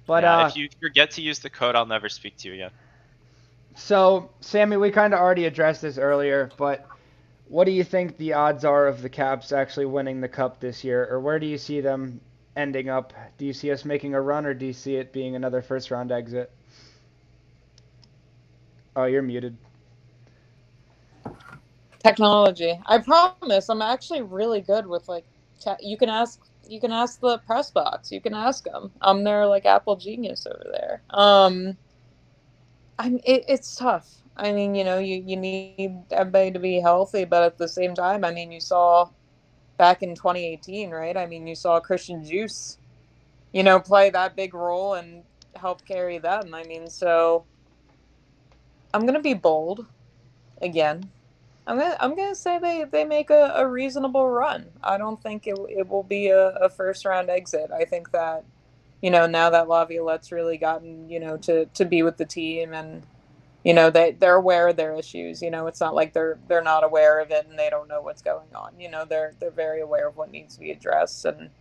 [0.06, 2.54] But yeah, uh, if you forget to use the code, I'll never speak to you
[2.56, 2.72] again.
[3.76, 6.88] so Sammy, we kind of already addressed this earlier, but
[7.48, 10.84] what do you think the odds are of the Caps actually winning the cup this
[10.84, 12.22] year, or where do you see them
[12.56, 13.14] ending up?
[13.38, 15.92] Do you see us making a run, or do you see it being another first
[15.92, 16.52] round exit?
[18.96, 19.58] Oh, you're muted.
[22.04, 22.80] Technology.
[22.86, 23.70] I promise.
[23.70, 25.26] I'm actually really good with like.
[25.82, 26.40] You can ask.
[26.68, 28.12] You can ask the press box.
[28.12, 28.92] You can ask them.
[29.02, 31.04] I'm their like Apple genius over there.
[31.10, 31.78] Um.
[32.98, 33.18] I'm.
[33.24, 34.22] It, it's tough.
[34.38, 37.94] I mean, you know, you you need everybody to be healthy, but at the same
[37.94, 39.10] time, I mean, you saw
[39.78, 41.18] back in 2018, right?
[41.18, 42.78] I mean, you saw Christian Juice,
[43.54, 45.24] you know, play that big role and
[45.56, 46.54] help carry them.
[46.54, 47.46] I mean, so
[48.94, 49.86] I'm gonna be bold
[50.62, 51.10] again.
[51.70, 54.66] I'm gonna I'm gonna say they, they make a, a reasonable run.
[54.84, 57.70] I don't think it, it will be a, a first round exit.
[57.72, 58.44] I think that
[59.04, 62.74] you know now that Laviolette's really gotten you know to, to be with the team
[62.74, 63.04] and
[63.64, 65.44] you know they they're aware of their issues.
[65.44, 68.02] You know it's not like they're they're not aware of it and they don't know
[68.02, 68.80] what's going on.
[68.80, 71.52] You know they're they're very aware of what needs to be addressed and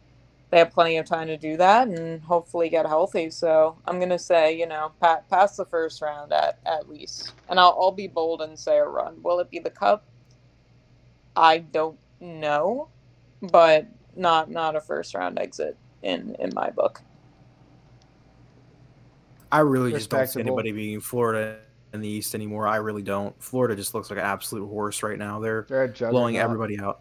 [0.51, 3.31] they have plenty of time to do that and hopefully get healthy.
[3.31, 7.61] So I'm gonna say, you know, pa- pass the first round at at least, and
[7.61, 9.23] I'll I'll be bold and say a run.
[9.23, 10.05] Will it be the cup?
[11.37, 12.89] I don't know,
[13.43, 13.87] but
[14.17, 17.03] not not a first round exit in in my book.
[19.51, 21.59] I really just don't see anybody being in Florida
[21.93, 22.67] in the East anymore.
[22.67, 23.41] I really don't.
[23.43, 25.41] Florida just looks like an absolute horse right now.
[25.41, 27.01] They're They're blowing everybody out.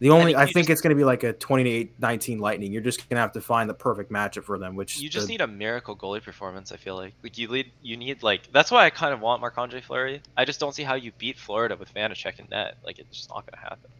[0.00, 2.72] The only think I think just- it's going to be like a 28-19 Lightning.
[2.72, 4.74] You're just going to have to find the perfect matchup for them.
[4.74, 6.72] Which You just the- need a miracle goalie performance.
[6.72, 7.70] I feel like like you lead.
[7.82, 10.20] You need like that's why I kind of want Marc Andre Fleury.
[10.36, 12.76] I just don't see how you beat Florida with Vanecek and net.
[12.84, 13.90] Like it's just not gonna happen.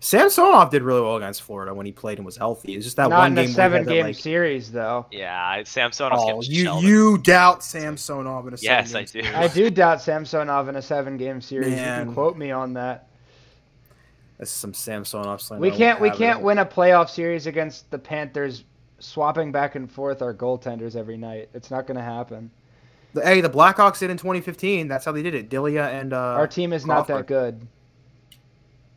[0.00, 2.74] Samsonov did really well against Florida when he played and was healthy.
[2.74, 3.44] It's just that Not one in game.
[3.46, 5.06] a seven had that, game like- series, though.
[5.10, 6.84] Yeah, I, Samsonov's Oh, you shelled.
[6.84, 9.06] you doubt Samsonov in a Yes, seven-game I do.
[9.06, 9.50] series.
[9.50, 11.70] I do doubt Samsonov in a seven game series.
[11.70, 13.08] You can quote me on that.
[14.38, 15.62] That's some Samsonov slander.
[15.62, 18.64] We can't we can't win a playoff series against the Panthers
[18.98, 21.48] swapping back and forth our goaltenders every night.
[21.54, 22.50] It's not going to happen.
[23.12, 24.88] The, hey, the Blackhawks did in 2015.
[24.88, 25.48] That's how they did it.
[25.48, 27.66] Dilia and uh, Our team is not that good.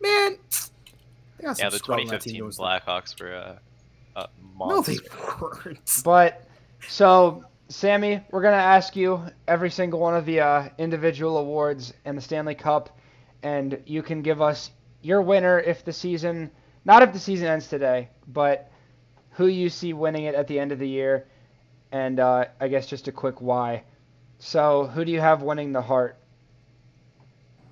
[0.02, 0.38] man.
[1.38, 2.66] They got Yeah, the scrub on that team 2015.
[2.66, 4.28] Blackhawks were uh, uh,
[4.58, 4.98] No, they
[5.40, 5.80] weren't.
[6.04, 6.48] But
[6.88, 12.18] so Sammy, we're gonna ask you every single one of the uh, individual awards and
[12.18, 12.98] the Stanley Cup,
[13.44, 14.72] and you can give us
[15.02, 16.52] your winner if the season,
[16.86, 18.72] not if the season ends today, but
[19.32, 21.28] who you see winning it at the end of the year,
[21.92, 23.84] and uh, I guess just a quick why.
[24.40, 26.18] So who do you have winning the Hart?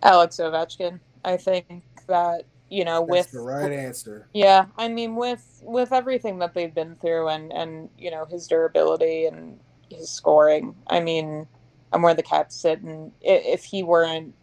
[0.04, 1.00] Alex Ovechkin.
[1.24, 4.28] I think that you know with the right answer.
[4.34, 8.48] Yeah, I mean with with everything that they've been through and and you know his
[8.48, 9.60] durability and
[9.90, 10.76] his scoring.
[10.88, 11.48] I mean,
[11.92, 14.34] I'm where the Caps sit, and if he weren't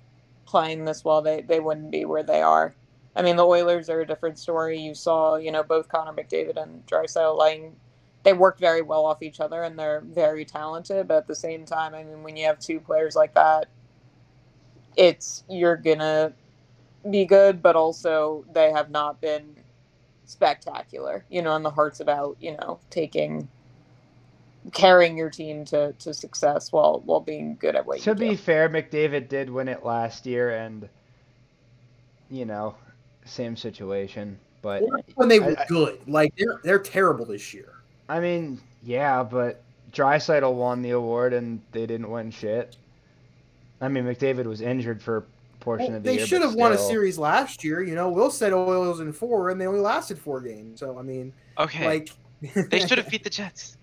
[0.53, 2.75] playing this well, they they wouldn't be where they are.
[3.17, 4.79] I mean, the Oilers are a different story.
[4.79, 7.75] You saw, you know, both Connor McDavid and Draisaitl Lang,
[8.23, 11.09] they work very well off each other and they're very talented.
[11.09, 13.69] But at the same time, I mean, when you have two players like that,
[14.95, 16.35] it's you're gonna
[17.11, 19.57] be good, but also they have not been
[20.27, 21.25] spectacular.
[21.31, 23.49] You know, and the Hart's about you know taking
[24.73, 28.29] carrying your team to, to success while while being good at what To you be
[28.31, 28.37] do.
[28.37, 30.89] fair, McDavid did win it last year, and
[32.31, 32.75] you know,
[33.25, 34.39] same situation.
[34.63, 34.83] But
[35.17, 35.99] when they were I- I- good.
[36.07, 37.73] Like they're they're terrible this year.
[38.09, 42.77] I mean, yeah, but Draisaitl won the award, and they didn't win shit.
[43.81, 45.23] I mean, McDavid was injured for a
[45.61, 46.27] portion Well, of the they year.
[46.27, 47.83] should but have won a series last year.
[47.83, 50.79] You know, Will said Oilers in four, and they only lasted four games.
[50.81, 52.11] So I mean, Okay, like
[52.71, 53.77] they should have beat the Jets.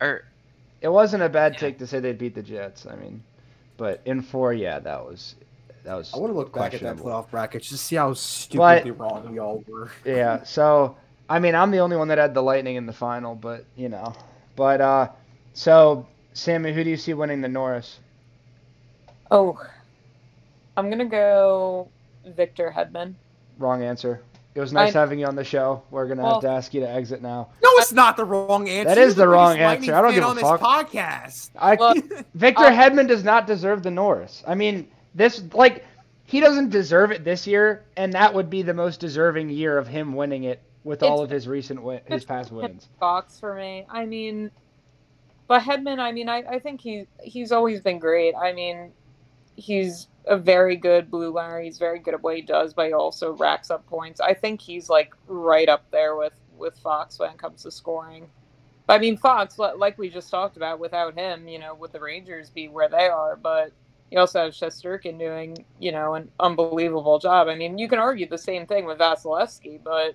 [0.00, 0.24] Or
[0.80, 1.58] It wasn't a bad Yeah.
[1.58, 2.86] take to say they'd beat the Jets.
[2.86, 3.22] I mean,
[3.76, 5.34] but in four, yeah, that was
[5.84, 7.22] that was I want to look back at that questionable.
[7.22, 9.90] playoff bracket just to see how stupidly wrong we all were.
[10.04, 10.96] Yeah, so
[11.28, 13.88] I mean, I'm the only one that had the Lightning in the final, but you
[13.88, 14.14] know,
[14.56, 15.08] but uh,
[15.54, 17.98] so Sammy, who do you see winning the Norris?
[19.30, 19.60] Oh,
[20.76, 21.88] I'm gonna go
[22.26, 23.14] Victor Hedman.
[23.58, 24.22] Wrong answer.
[24.54, 25.82] It was nice I- having you on the show.
[25.90, 27.48] We're gonna Well- have to ask you to exit now.
[27.62, 28.88] No, it's not the wrong answer.
[28.94, 29.94] That is You're the wrong answer.
[29.94, 30.60] I don't fan give a on this fuck.
[30.60, 31.50] podcast.
[31.56, 31.94] I Well,
[32.34, 34.42] Victor uh, Hedman does not deserve the Norris.
[34.46, 35.84] I mean, this like
[36.24, 39.86] he doesn't deserve it this year, and that would be the most deserving year of
[39.88, 42.88] him winning it with all of his recent win- his past wins.
[42.98, 43.84] Fox for me.
[43.88, 44.50] I mean,
[45.46, 45.98] but Hedman.
[46.00, 48.34] I mean, I, I think he he's always been great.
[48.34, 48.92] I mean,
[49.56, 51.60] he's a very good blue liner.
[51.60, 54.20] He's very good at what he does, but he also racks up points.
[54.20, 58.28] I think he's like right up there with with Fox when it comes to scoring.
[58.86, 62.00] But I mean, Fox, like we just talked about, without him, you know, would the
[62.00, 63.36] Rangers be where they are?
[63.36, 63.72] But
[64.10, 67.48] you also have Shesterkin doing, you know, an unbelievable job.
[67.48, 70.14] I mean, you can argue the same thing with Vasilevskiy, but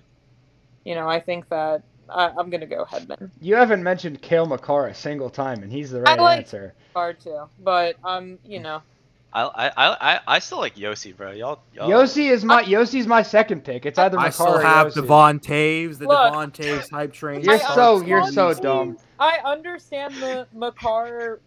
[0.84, 3.30] you know, I think that I, I'm going to go Hedman.
[3.40, 6.74] You haven't mentioned Cale Makar a single time, and he's the I right like- answer.
[6.94, 8.82] Hard to, but um, you know,
[9.44, 11.32] I I I I- I still like Josi, bro.
[11.32, 11.60] Y'all.
[11.74, 13.84] y'all Josi is my Josi's my second pick.
[13.84, 14.94] It's either I Makar still or have Josi.
[14.94, 16.32] Devon Toews, the Look.
[16.32, 17.42] Devon Toews hype train.
[17.42, 18.98] You're I so you're so the- dumb.
[19.18, 21.40] I understand the Makar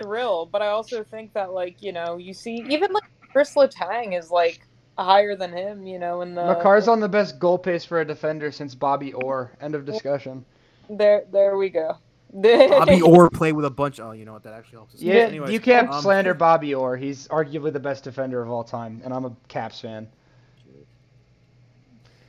[0.00, 4.16] thrill, but I also think that like you know, you see even like Kris Letang
[4.18, 4.60] is like
[4.98, 8.04] higher than him, you know, in the Makar's on the best goal pace for a
[8.04, 9.50] defender since Bobby Orr.
[9.60, 10.44] End of discussion.
[10.88, 11.24] there.
[11.32, 11.96] There we go.
[12.32, 14.00] Bobby Orr played with a bunch.
[14.00, 14.42] Oh, you know what?
[14.44, 14.94] That actually helps.
[14.94, 15.02] us.
[15.02, 16.96] Yeah, Anyways, you can't um, slander Bobby Orr.
[16.96, 20.08] He's arguably the best defender of all time, and I'm a Caps fan.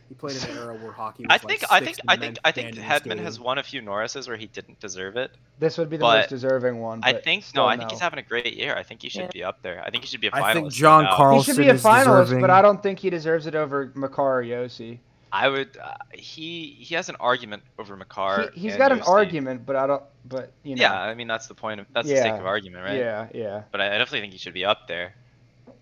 [0.09, 1.23] He played in an era where hockey.
[1.23, 3.63] Was I like think I six think I think I think Hedman has won a
[3.63, 5.31] few Norrises where he didn't deserve it.
[5.57, 6.99] This would be the most deserving one.
[7.03, 8.75] I think no, I think he's having a great year.
[8.75, 9.29] I think he should Yeah.
[9.33, 9.81] be up there.
[9.83, 10.43] I think he should be a finalist.
[10.43, 11.15] I think John doubt.
[11.17, 12.41] Carl- He should be a finalist, deserving.
[12.41, 14.99] but I don't think he deserves it over Makar or Josi.
[15.33, 15.75] I would.
[15.77, 18.51] Uh, he he has an argument over Makar.
[18.53, 19.07] He, he's and got an Josi.
[19.07, 20.03] argument, but I don't.
[20.25, 20.81] But you know.
[20.83, 22.97] Yeah, I mean that's the point of that's the sake of argument, right?
[22.97, 23.63] Yeah, yeah.
[23.71, 25.15] But I, I definitely think he should be up there.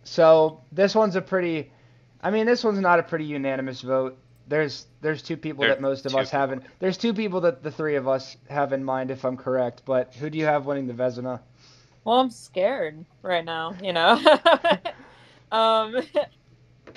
[0.03, 1.69] So this one's a pretty.
[2.21, 4.17] I mean, this one's not a pretty unanimous vote.
[4.47, 6.63] There's there's two people There that most of two us haven't.
[6.79, 9.81] There's two people that the three of us have in mind, if I'm correct.
[9.85, 11.41] But who do you have winning the Vezina?
[12.05, 14.13] Well, I'm scared right now, you know.
[15.51, 16.01] um,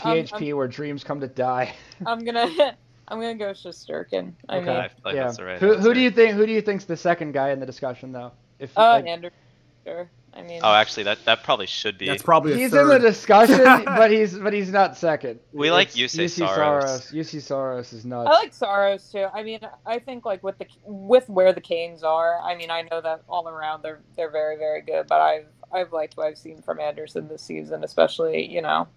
[0.03, 1.75] I'm- PHP, where dreams come to die.
[2.07, 2.49] I'm gonna
[3.09, 4.33] I'm gonna go Shesterkin.
[4.49, 4.67] I Okay.
[4.67, 5.25] mean, I like yeah.
[5.27, 6.35] that's right who who do you think?
[6.37, 8.33] Who do you think's the second guy in the discussion, though?
[8.59, 9.37] If uh, like, Andersen.
[9.85, 10.09] Sure.
[10.37, 12.07] I mean, Oh, actually, that that probably should be.
[12.07, 12.83] That's probably a he's third.
[12.83, 15.39] in the discussion, but he's but he's not second.
[15.53, 17.13] We like It's Juuse Saros.
[17.13, 18.31] Juuse Saros is nuts.
[18.33, 19.27] I like Saros too.
[19.33, 22.41] I mean, I think like with the with where the Canes are.
[22.41, 25.93] I mean, I know that all around they're they're very very good, but I've I've
[25.93, 28.89] liked what I've seen from Andersen this season, especially you know,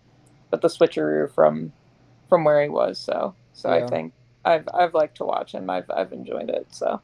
[0.52, 1.72] with the switcheroo from
[2.30, 3.00] from where he was.
[3.00, 3.86] So so Yeah.
[3.86, 4.14] I think
[4.46, 5.70] I've I've liked to watch him.
[5.70, 6.68] I've I've enjoyed it.
[6.72, 7.02] So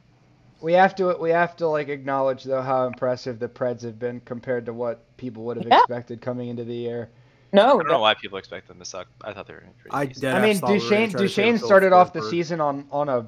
[0.60, 4.20] We have to we have to like acknowledge though how impressive the Preds have been
[4.24, 5.78] compared to what people would have Yeah.
[5.80, 7.08] expected coming into the year.
[7.52, 9.06] no, I don't know why people expect them to suck.
[9.22, 10.22] I thought they were pretty I decent.
[10.22, 10.34] did.
[10.34, 12.86] I mean, thought we Duchene try to say Duchene Phil started off the season on
[12.90, 13.26] on a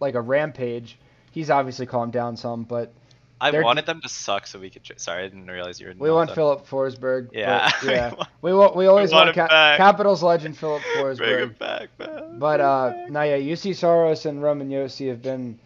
[0.00, 0.98] like a rampage.
[1.32, 2.92] He's obviously calmed down some, but
[3.40, 4.84] I they're- wanted them to suck so we could.
[4.84, 5.94] Tr- Sorry, I didn't realize you were.
[5.98, 6.34] we not want done.
[6.36, 7.28] Filip Forsberg.
[7.28, 7.70] but Yeah.
[7.84, 8.14] yeah.
[8.42, 9.76] We want we always want want him Ca- back.
[9.78, 11.42] Capitals legend Filip Bring Forsberg.
[11.42, 12.38] him back, man.
[12.38, 15.58] But uh, Bring him yeah, Juuse Saros and Roman Josi have been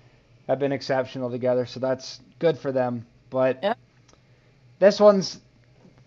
[0.46, 3.06] have been exceptional together, so that's good for them.
[3.30, 3.74] But Yeah.
[4.78, 5.40] this one's,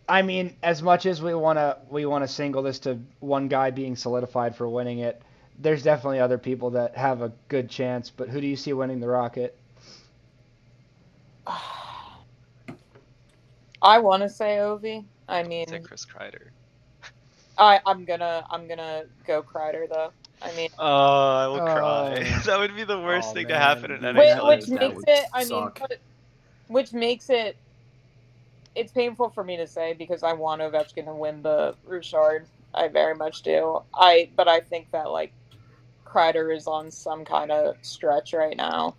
[0.07, 3.95] I mean, as much as we wanna we wanna single this to one guy being
[3.95, 5.21] solidified for winning it,
[5.59, 8.09] there's definitely other people that have a good chance.
[8.09, 9.57] But who do you see winning the Rocket?
[13.81, 15.05] I want to say Ovi.
[15.27, 16.49] I mean, Say Chris Kreider.
[17.57, 20.11] I I'm gonna I'm gonna go Kreider though.
[20.41, 21.65] I mean, Oh, I will oh.
[21.65, 22.25] cry.
[22.27, 22.41] Oh.
[22.45, 25.09] that would be the worst Oh, thing to happen in Which- which, which makes would
[25.09, 25.25] it.
[25.33, 25.79] I mean, suck.
[25.79, 25.99] but-
[26.67, 27.57] which makes it.
[28.75, 32.45] It's painful for me to say because I want Ovechkin to win the Richard.
[32.75, 33.81] I very much do.
[33.93, 35.33] I but I think that like
[36.05, 38.95] Kreider is on some kind of stretch right now,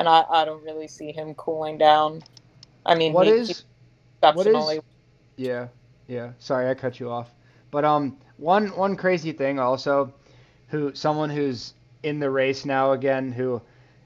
[0.00, 2.22] and I, I don't really see him cooling down.
[2.86, 3.64] I mean, What he, is he's
[4.30, 4.80] what is exceptionally
[5.36, 5.68] Yeah,
[6.08, 6.32] yeah.
[6.38, 7.30] Sorry, I cut you off.
[7.72, 10.14] But um, one one crazy thing also,
[10.68, 13.62] who someone who's in the race now again, who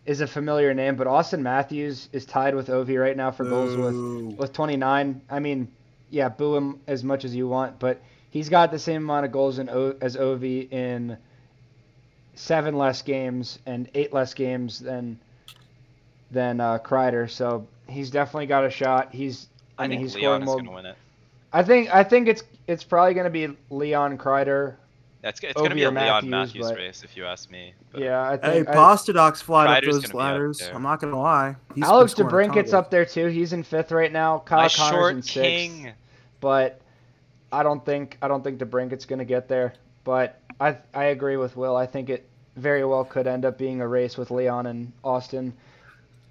[0.07, 3.77] is a familiar name, but Auston Matthews is tied with Ovi right now for goals
[3.77, 4.01] with
[4.37, 5.23] with 29.
[5.31, 5.69] I mean,
[6.11, 9.33] yeah, boo him as much as you want, but he's got the same amount of
[9.33, 11.19] goals in o- as Ovi in
[12.35, 15.21] seven less games and eight less games than
[16.35, 17.31] than uh, Kreider.
[17.31, 19.09] So he's definitely got a shot.
[19.13, 20.57] He's I, I, mean think he's Leon is more.
[20.57, 20.97] going to win it.
[21.53, 24.75] I think I think it's it's probably going to be Leon Kreider.
[25.23, 27.51] That's it's going to be a or Leon Matthews, Matthews but- race if you ask
[27.51, 27.73] me.
[27.93, 30.61] But Yeah, I Hey, think I- Pastrnak's flying up those gonna up ladders.
[30.75, 31.57] I'm not gonna lie.
[31.69, 33.27] He's been Alex scoring a ton of DeBrincat's up there too.
[33.29, 34.41] He's in fifth right now.
[34.41, 35.33] Kyle my Connor's in short sixth.
[35.41, 35.93] king.
[36.41, 36.81] but
[37.53, 39.73] I don't think I don't think DeBrincat's going to get there.
[40.03, 41.75] But I I agree with Will.
[41.77, 42.27] I think it
[42.57, 45.53] very well could end up being a race with Leon and Auston.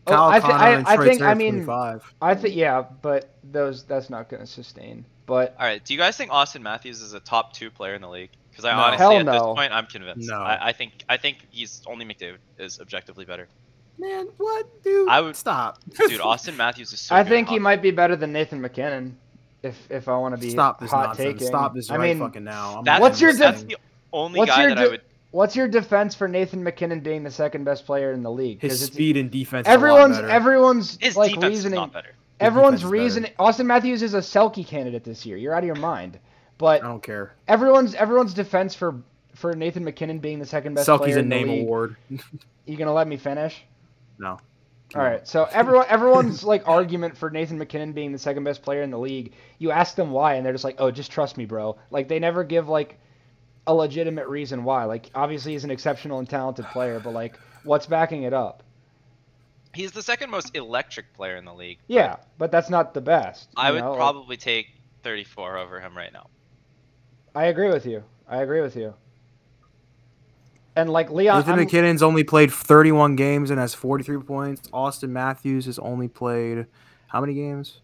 [0.08, 2.14] Oh, I, thi- Connor I, and I Troy think I mean 25.
[2.22, 5.06] I think yeah, but those that's not going to sustain.
[5.26, 5.84] But All right.
[5.84, 8.32] Do you guys think Auston Matthews is a top two player in the league?
[8.50, 8.80] Because I No.
[8.80, 10.30] honestly, Hell at this point, I'm convinced.
[10.30, 10.38] No.
[10.40, 13.48] I, I think I think he's only McDavid is objectively better.
[13.98, 15.08] Man, what, dude?
[15.08, 15.80] I would- stop.
[15.98, 17.16] Dude, Auston Matthews is so.
[17.16, 19.18] I good think he might be better than Nathan MacKinnon.
[19.62, 21.34] If if I want to be Stop this hot nonsense.
[21.36, 21.48] taking.
[21.48, 22.80] Stop this I right mean, fucking now.
[22.80, 23.78] I'm That's, What's your that's the
[24.12, 25.02] only what's guy your that de- I would.
[25.34, 28.62] What's your defense for Nathan MacKinnon being the second best player in the league?
[28.62, 29.68] his it's- speed and defense.
[29.68, 30.34] everyone's a lot better.
[30.34, 31.74] everyone's His like defense reasoning.
[31.74, 32.12] is not better.
[32.40, 33.04] Everyone's defense better.
[33.04, 33.32] reasoning.
[33.40, 35.36] Auston Matthews is a Selke candidate this year.
[35.38, 36.20] You're out of your mind.
[36.60, 37.34] But I don't care.
[37.48, 39.02] everyone's everyone's defense for
[39.34, 41.62] for Nathan MacKinnon being the second best Selke's player a in the name league.
[41.64, 41.96] award.
[42.66, 43.62] You gonna let me finish?
[44.20, 44.40] No.
[44.96, 45.28] All right.
[45.28, 49.00] So everyone everyone's like argument for Nathan MacKinnon being the second best player in the
[49.00, 49.34] league.
[49.58, 52.20] You ask them why, and they're just like, "Oh, just trust me, bro." Like they
[52.20, 53.00] never give like
[53.68, 54.84] a legitimate reason why.
[54.86, 58.64] Like obviously he's an exceptional and talented player, but like what's backing it up?
[59.74, 61.80] He's the second most electric player in the league.
[61.88, 63.50] Yeah, but that's not the best.
[63.58, 63.92] I would know?
[63.92, 64.68] Like, probably take
[65.04, 66.28] 34 over him right now.
[67.34, 68.04] I agree with you.
[68.28, 68.94] I agree with you.
[70.76, 74.68] And like Leon, Nathan I'm- MacKinnon's only played 31 games and has 43 points.
[74.70, 76.68] Auston Matthews has only played
[77.08, 77.80] how many games?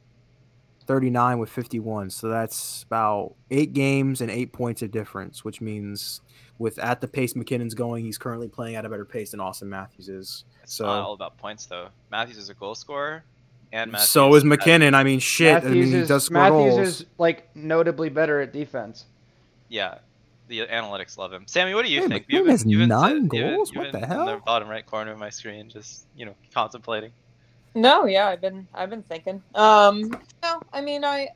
[0.89, 2.09] 39 with 51.
[2.09, 6.21] So that's about eight games and eight points of difference, which means
[6.57, 9.67] with at the pace MacKinnon's going, he's currently playing at a better pace than Auston
[9.67, 10.45] Matthews is.
[10.63, 11.89] It's So not all about points though.
[12.09, 13.23] Matthews is a goal scorer,
[13.71, 14.95] and Matthews so is MacKinnon.
[14.95, 15.63] I mean, shit.
[15.63, 16.65] I mean, he is does score goals.
[16.71, 17.01] Matthews goals.
[17.01, 19.05] is like notably better at defense.
[19.67, 19.99] Yeah,
[20.47, 21.43] the analytics love him.
[21.45, 22.27] Sammy, what do you Hey, think?
[22.27, 23.69] McKinnon has been nine sit- you've been- goals?
[23.71, 24.41] you've What been the In the hell?
[24.43, 27.11] bottom right corner of my screen, just you know, contemplating.
[27.75, 29.43] No, yeah, I've been I've been thinking.
[29.55, 30.11] Um
[30.43, 31.29] no, I mean I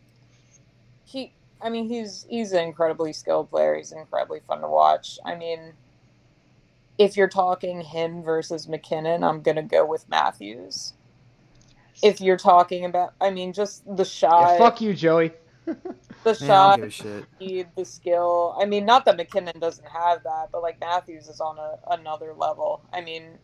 [1.05, 3.75] he I mean he's he's an incredibly skilled player.
[3.75, 5.19] He's incredibly fun to watch.
[5.25, 5.73] I mean
[6.97, 10.93] if you're talking him versus MacKinnon, I'm gonna go with Matthews.
[12.01, 14.05] If you're talking about I mean just the
[14.37, 15.31] Yeah, shot fuck you, Joey.
[16.23, 16.95] the Man, shot give
[17.37, 18.55] speed, the skill.
[18.59, 22.33] I mean, not that MacKinnon doesn't have that, but like Matthews is on a, another
[22.33, 22.83] level.
[22.93, 23.39] I mean,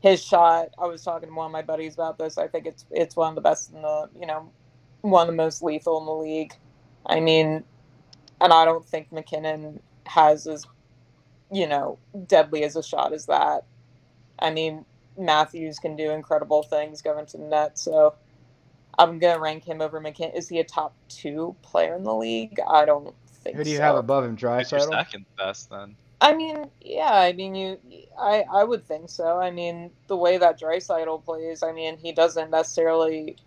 [0.00, 0.70] his shot.
[0.78, 2.38] I was talking to one of my buddies about this.
[2.38, 4.50] I think it's it's one of the best in the you know
[5.02, 6.54] one of the most lethal in the league.
[7.06, 7.64] I mean,
[8.40, 10.66] and I don't think MacKinnon has as
[11.50, 13.64] you know deadly as a shot as that.
[14.38, 14.84] I mean,
[15.18, 18.14] Matthews can do incredible things going to the net, so.
[18.98, 20.34] I'm gonna rank him over MacKinnon.
[20.34, 22.58] Is he a top two player in the league?
[22.68, 23.56] I don't think.
[23.56, 23.82] Who do you so.
[23.82, 24.90] have above him, Who's your Draisaitl?
[24.90, 25.96] second best then?
[26.20, 27.12] I mean, yeah.
[27.12, 27.78] I mean, you.
[28.18, 29.38] I I would think so.
[29.40, 31.62] I mean, the way that Draisaitl plays.
[31.62, 33.38] I mean, he doesn't necessarily.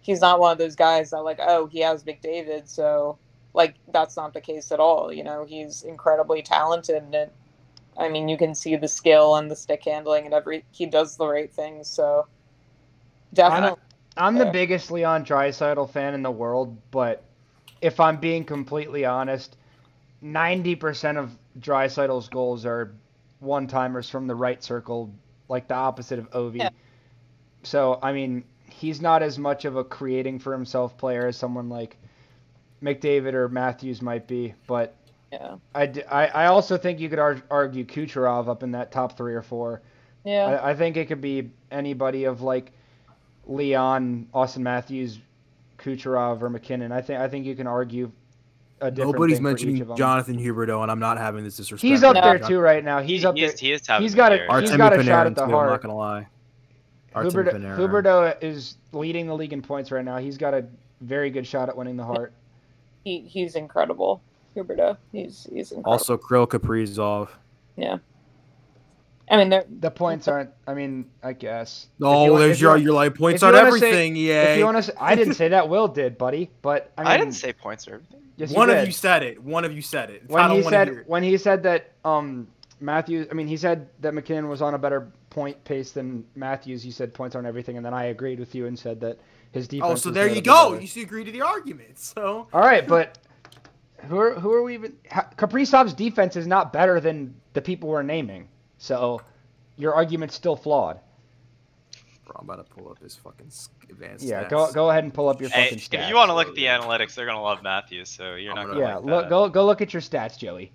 [0.00, 3.18] He's not one of those guys that like, oh, he has McDavid, so
[3.54, 5.12] like that's not the case at all.
[5.12, 7.30] You know, he's incredibly talented, and
[7.98, 10.64] I mean, you can see the skill and the stick handling and every.
[10.72, 12.26] He does the right things, so
[13.34, 13.80] definitely.
[14.16, 14.52] I'm the Yeah.
[14.52, 17.24] biggest Leon Draisaitl fan in the world, but
[17.80, 19.56] if I'm being completely honest,
[20.22, 22.92] 90% of Draisaitl's goals are
[23.40, 25.12] one-timers from the right circle,
[25.48, 26.58] like the opposite of Ovi.
[26.58, 26.70] Yeah.
[27.62, 31.68] So, I mean, he's not as much of a creating for himself player as someone
[31.68, 31.96] like
[32.82, 34.94] McDavid or Matthews might be, but
[35.32, 35.56] Yeah.
[35.74, 39.42] I- I also think you could ar- argue Kucherov up in that top three or
[39.42, 39.82] four.
[40.24, 40.46] Yeah.
[40.62, 42.72] I, I think it could be anybody of like
[43.46, 45.18] Leon, Auston Matthews,
[45.78, 46.92] Kucherov, or MacKinnon.
[46.92, 48.10] I think I think you can argue
[48.80, 49.96] a different Nobody's thing for each mentioning of 'em.
[49.96, 51.88] Jonathan Huberdeau, and I'm not having this disrespect.
[51.88, 52.20] He's up No.
[52.22, 53.00] there too right now.
[53.00, 53.50] He's He- up he there.
[53.52, 54.44] is- he is having he's a got a- year.
[54.60, 55.66] he's Artemi got a shot Panarin, at the too, Hart.
[55.66, 56.26] I'm not gonna lie.
[57.14, 57.76] Artemi Huberdeau, Panarin.
[57.78, 60.18] Huberdeau is leading the league in points right now.
[60.18, 60.64] He's got a
[61.00, 62.32] very good shot at winning the Hart.
[63.04, 64.20] He he's incredible.
[64.56, 64.96] Huberdeau.
[65.12, 65.92] He's he's incredible.
[65.92, 67.28] Also, Kirill Kaprizov.
[69.30, 70.50] I mean, The points aren't.
[70.66, 71.88] I mean, I guess.
[71.98, 73.54] If Oh, you want- there's if you your want- your like points if you on
[73.66, 74.16] wanna say- everything.
[74.16, 74.54] If Yeah.
[74.54, 75.68] you want to, I didn't say that.
[75.68, 76.50] Will did, buddy.
[76.62, 78.20] But I, mean, I didn't say points or everything.
[78.36, 79.42] Yes, One you of you said it.
[79.42, 80.22] One of you said it.
[80.30, 81.08] I when don't he said hear it.
[81.08, 82.46] when he said that um
[82.80, 83.26] Matthews.
[83.30, 86.86] I mean, he said that MacKinnon was on a better point pace than Matthews.
[86.86, 89.18] You said points aren't everything, and then I agreed with you and said that
[89.50, 89.90] his defense.
[89.92, 90.70] Oh, so there you go.
[90.70, 90.80] better.
[90.82, 91.98] You should agree to the argument.
[91.98, 93.18] So All right, but
[94.08, 94.92] who are who are we even?
[95.10, 98.46] ha- Kaprizov's defense is not better than the people we're naming.
[98.78, 99.20] So
[99.76, 101.00] your argument's still flawed.
[102.24, 104.24] Bro, I'm about to pull up his fucking s- advanced.
[104.24, 104.50] Yeah, stats.
[104.50, 106.54] go go ahead and pull up your Hey, fucking if you want to look at
[106.54, 109.22] the analytics, they're gonna love Matthews, so you're I'm not gonna- gonna yeah, like look
[109.24, 109.30] that.
[109.30, 110.72] go go look at your stats, Joey.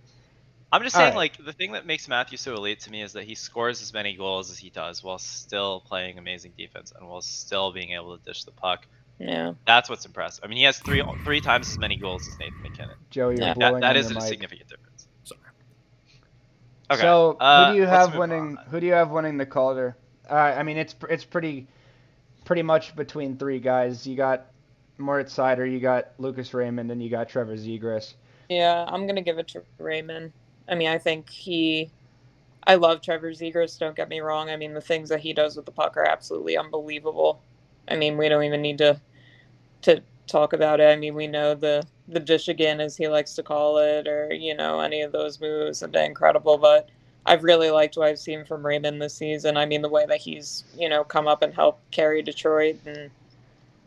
[0.72, 1.16] I'm just saying, right.
[1.16, 3.94] like the thing that makes Matthews so elite to me is that he scores as
[3.94, 8.18] many goals as he does while still playing amazing defense and while still being able
[8.18, 8.88] to dish the puck.
[9.20, 9.54] yeah.
[9.68, 10.44] That's what's impressive.
[10.44, 12.96] I mean, he has three three times as many goals as Nathan MacKinnon.
[13.12, 13.54] Joey, you're Yeah.
[13.54, 14.24] blowing That, that on a mic.
[14.24, 14.93] significant difference.
[16.98, 17.10] Sorry.
[17.10, 17.36] Okay.
[17.36, 18.58] So uh, who do you have winning?
[18.58, 18.66] on.
[18.70, 19.96] Who do you have winning the Calder?
[20.30, 21.68] Uh, I mean, it's it's pretty
[22.46, 24.06] pretty much between three guys.
[24.06, 24.48] You got
[24.98, 28.14] Moritz Seider, you got Lucas Raymond, and you got Trevor Zegras.
[28.50, 30.32] Yeah, I'm gonna give it to Raymond.
[30.68, 31.90] I mean, I think he.
[32.66, 33.78] I love Trevor Zegras.
[33.78, 34.50] Don't get me wrong.
[34.50, 37.42] I mean, the things that he does with the puck are absolutely unbelievable.
[37.90, 39.00] I mean, we don't even need to
[39.84, 40.86] to talk about it.
[40.86, 44.34] I mean, we know the the dish again, as he likes to call it, or
[44.34, 46.58] you know, any of those moves have been incredible.
[46.58, 46.90] But
[47.26, 49.58] I've really liked what I've seen from Raymond this season.
[49.58, 53.10] I mean, the way that he's you know come up and help carry Detroit and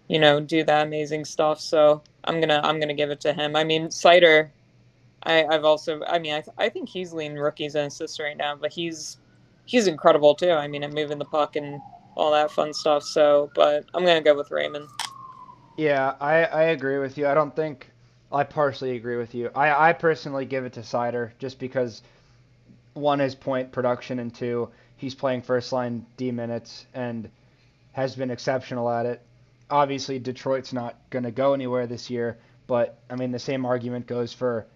[0.09, 1.61] you know do that amazing stuff.
[1.61, 3.57] So I'm gonna I'm gonna give it to him.
[3.57, 4.51] I mean, Seider.
[5.23, 8.55] I, I've also, I mean, I, I think he's leading rookies and assists right now,
[8.55, 9.17] but he's
[9.65, 10.53] he's incredible too.
[10.53, 11.81] I mean, at moving the puck and
[12.15, 13.03] all that fun stuff.
[13.03, 14.89] So, but I'm gonna go with Raymond.
[15.77, 17.27] Yeah, I, I agree with you.
[17.27, 17.91] I don't think
[18.33, 19.51] I partially agree with you.
[19.55, 22.03] I, I personally give it to Seider just because
[22.95, 27.31] one is point production and two he's playing first line D minutes and
[27.93, 29.23] has been exceptional at it.
[29.71, 34.07] Obviously Detroit's not going to go anywhere this year, but I mean the same argument
[34.07, 34.67] goes for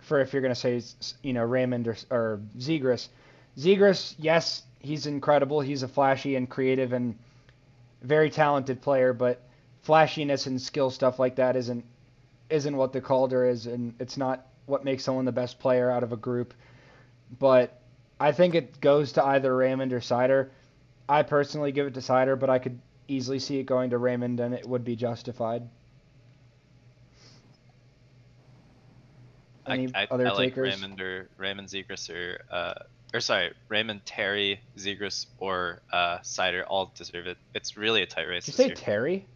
[0.00, 0.82] for if you're going to say
[1.22, 3.08] you know Raymond or or Zegras.
[3.56, 5.60] Zegras, yes, he's incredible.
[5.60, 7.16] He's a flashy and creative and
[8.02, 9.40] very talented player, but
[9.82, 11.84] flashiness and skill stuff like that isn't
[12.50, 16.02] isn't what the Calder is, and it's not what makes someone the best player out
[16.02, 16.54] of a group.
[17.38, 17.80] But
[18.20, 20.50] I think it goes to either Raymond or Seider.
[21.08, 22.78] I personally give it to Seider, but I could
[23.08, 25.68] easily see it going to Raymond, and it would be justified.
[29.66, 30.74] I, Any I, other I like takers?
[30.74, 32.74] Raymond or Raymond Zegras or uh,
[33.14, 37.38] or sorry, Raymond Terry Zegras or uh, Seider all deserve it.
[37.54, 38.46] It's really a tight race.
[38.46, 38.74] Did you say year.
[38.74, 39.26] Terry?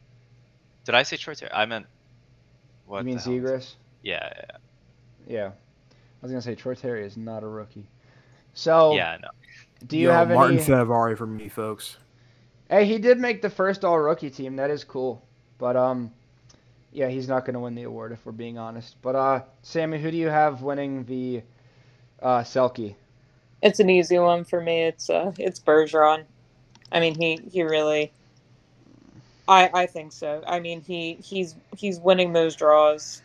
[0.85, 1.53] Did I say Troy Terry?
[1.53, 1.87] I meant.
[2.87, 3.22] What you mean the?
[3.22, 3.74] Zegras?
[4.03, 4.57] Yeah, yeah,
[5.26, 5.47] Yeah.
[5.47, 7.87] I was gonna say Troy Terry is not a rookie.
[8.55, 9.18] So yeah.
[9.22, 9.28] No.
[9.87, 10.66] do you Yo, have Martin any?
[10.66, 11.99] Fehervary for me, folks?
[12.70, 14.57] Hey, he did make the first all rookie team.
[14.57, 15.22] That is cool.
[15.59, 16.12] But um
[16.93, 18.97] yeah, he's not going to win the award if we're being honest.
[19.03, 21.43] But uh Sammy, who do you have winning the
[22.22, 22.95] uh Selke?
[23.62, 24.84] It's an easy one for me.
[24.84, 26.24] It's uh, it's Bergeron.
[26.93, 28.12] I mean, he he really.
[29.49, 30.43] I I think so.
[30.47, 33.23] I mean, he he's he's winning those draws.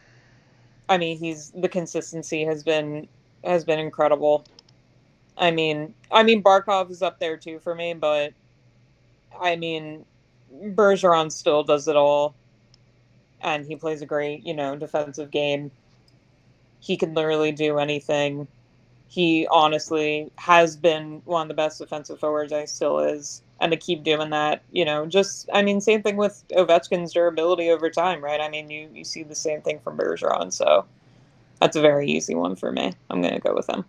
[0.90, 3.08] I mean, he's the consistency has been
[3.44, 4.46] has been incredible.
[5.38, 8.34] I mean, I mean Barkov is up there too for me, but
[9.40, 10.06] I mean,
[10.54, 12.36] Bergeron still does it all,
[13.42, 15.72] and he plays a great you know defensive game.
[16.80, 18.48] He can literally do anything
[19.08, 22.54] he honestly has been one of the best defensive forwards.
[22.54, 26.18] I still is, and to keep doing that, you know, just I mean, same thing
[26.18, 28.42] with Ovechkin's durability over time, right?
[28.42, 30.86] I mean, you you see the same thing from Bergeron, so
[31.62, 32.92] that's a very easy one for me.
[33.10, 33.86] I'm gonna go with him.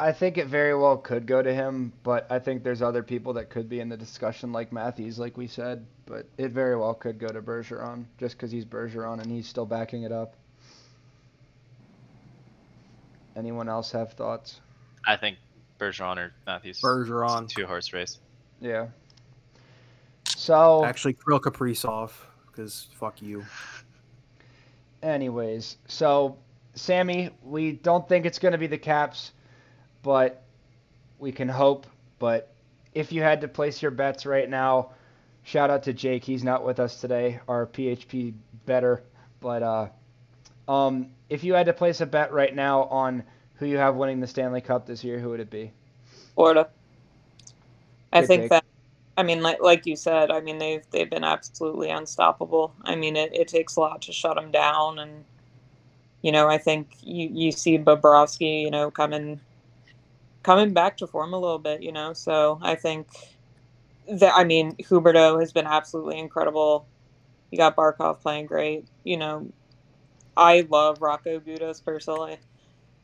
[0.00, 3.32] I think it very well could go to him, but I think there's other people
[3.34, 6.94] that could be in the discussion like Matthews like we said, but it very well
[6.94, 10.36] could go to Bergeron just cuz he's Bergeron and he's still backing it up.
[13.36, 14.60] Anyone else have thoughts?
[15.06, 15.36] I think
[15.78, 16.80] Bergeron or Matthews.
[16.80, 17.48] Bergeron.
[17.48, 18.18] Two horse race.
[18.60, 18.88] Yeah.
[20.26, 22.10] So Actually, Kirill Kaprizov,
[22.46, 23.44] because fuck you.
[25.02, 26.36] Anyways, so
[26.74, 29.32] Sammy, we don't think it's going to be the Caps,
[30.02, 30.42] but
[31.18, 31.86] we can hope.
[32.18, 32.52] But
[32.94, 34.90] if you had to place your bets right now,
[35.44, 36.24] shout out to Jake.
[36.24, 38.34] He's not with us today, our PHP
[38.66, 39.02] better.
[39.40, 39.88] But uh,
[40.68, 43.22] Um, if you had to place a bet right now on
[43.54, 45.72] who you have winning the Stanley Cup this year, who would it be?
[46.34, 46.68] Florida.
[48.12, 48.50] I Good think take.
[48.50, 48.64] that.
[49.16, 52.74] I mean, like like you said, I mean they've they've been absolutely unstoppable.
[52.84, 55.24] I mean, it, it takes a lot to shut them down, and
[56.22, 59.40] you know, I think you you see Bobrovsky, you know, coming
[60.42, 62.12] coming back to form a little bit, you know.
[62.12, 63.08] So I think
[64.10, 66.86] that I mean Huberdeau has been absolutely incredible.
[67.50, 68.86] You got Barkov playing great.
[69.04, 69.52] You know,
[70.36, 72.38] I love Radko Gudas personally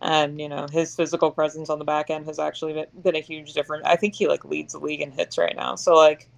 [0.05, 3.21] and you know his physical presence on the back end has actually been, been a
[3.21, 3.85] huge difference.
[3.87, 5.75] I think he like leads the league in hits right now.
[5.75, 6.29] So like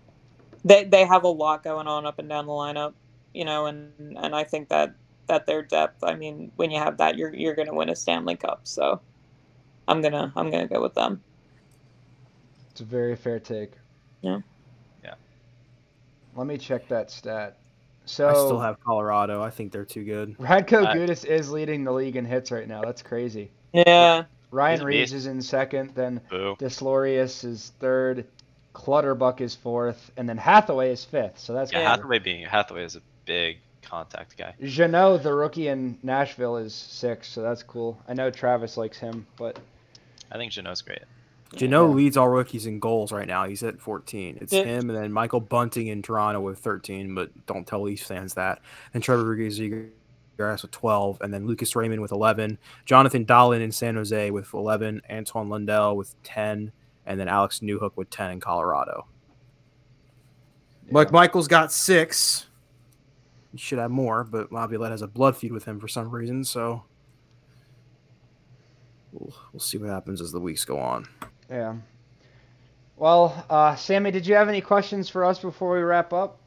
[0.64, 2.95] they they have a lot going on up and down the lineup,
[3.35, 4.95] you know, and and I think that
[5.27, 6.05] that their depth.
[6.05, 8.61] I mean, when you have that, you're you're gonna win a Stanley Cup.
[8.62, 9.01] So
[9.89, 11.23] I'm gonna I'm gonna go with them.
[12.71, 13.73] It's a very fair take.
[14.21, 14.39] Yeah.
[15.03, 15.14] Yeah.
[16.37, 17.59] Let me check that stat.
[18.07, 19.42] So I still have Colorado.
[19.42, 20.38] I think they're too good.
[20.38, 22.82] Radko I- Gudas is leading the league in hits right now.
[22.82, 23.50] That's crazy.
[23.72, 26.57] Yeah, Ryan He's Reaves is in second, then Boo.
[26.59, 28.26] Deslauriers is third,
[28.72, 31.38] Clutterbuck is fourth, and then Hathaway is fifth.
[31.38, 31.86] So that's Yeah, good.
[31.88, 34.54] Hathaway being Hathaway is a big contact guy.
[34.62, 38.00] Jeannot, the rookie in Nashville, is sixth, so that's cool.
[38.09, 39.59] I know Travis likes him, but
[40.30, 41.02] I think Jeannot's great.
[41.55, 41.94] Jeannot Yeah.
[41.94, 43.44] leads all rookies in goals right now.
[43.47, 44.38] He's at 14.
[44.40, 44.64] It's Yeah.
[44.64, 48.61] him and then Michael Bunting in Toronto with 13, but don't tell Leafs fans that.
[48.92, 49.61] And Trevor Rodriguez
[50.38, 52.59] with 12, and then Lucas Raymond with 11.
[52.84, 55.01] Jonathan Dahlen in San Jose with 11.
[55.11, 56.72] Antoine Lundell with 10,
[57.07, 59.07] and then Alex Newhook with 10 in Colorado.
[60.90, 62.47] Mike Michael's got six.
[63.53, 66.44] He should have more, but Laviolette has a blood feud with him for some reason,
[66.44, 66.84] so
[69.12, 71.09] we'll, we'll see what happens as the weeks go on.
[71.51, 71.74] Yeah.
[72.97, 76.38] Well, uh, Sammy, did you have any questions for us before we wrap up?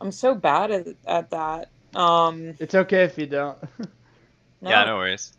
[0.00, 1.70] I'm so bad at at that.
[1.94, 3.58] Um, It's okay if you don't.
[4.60, 5.32] no, Yeah, no worries.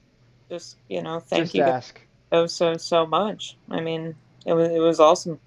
[0.49, 2.01] just you know, thank Just you guys ask.
[2.31, 3.57] so so so much.
[3.69, 4.15] I mean,
[4.45, 5.39] it was it was awesome.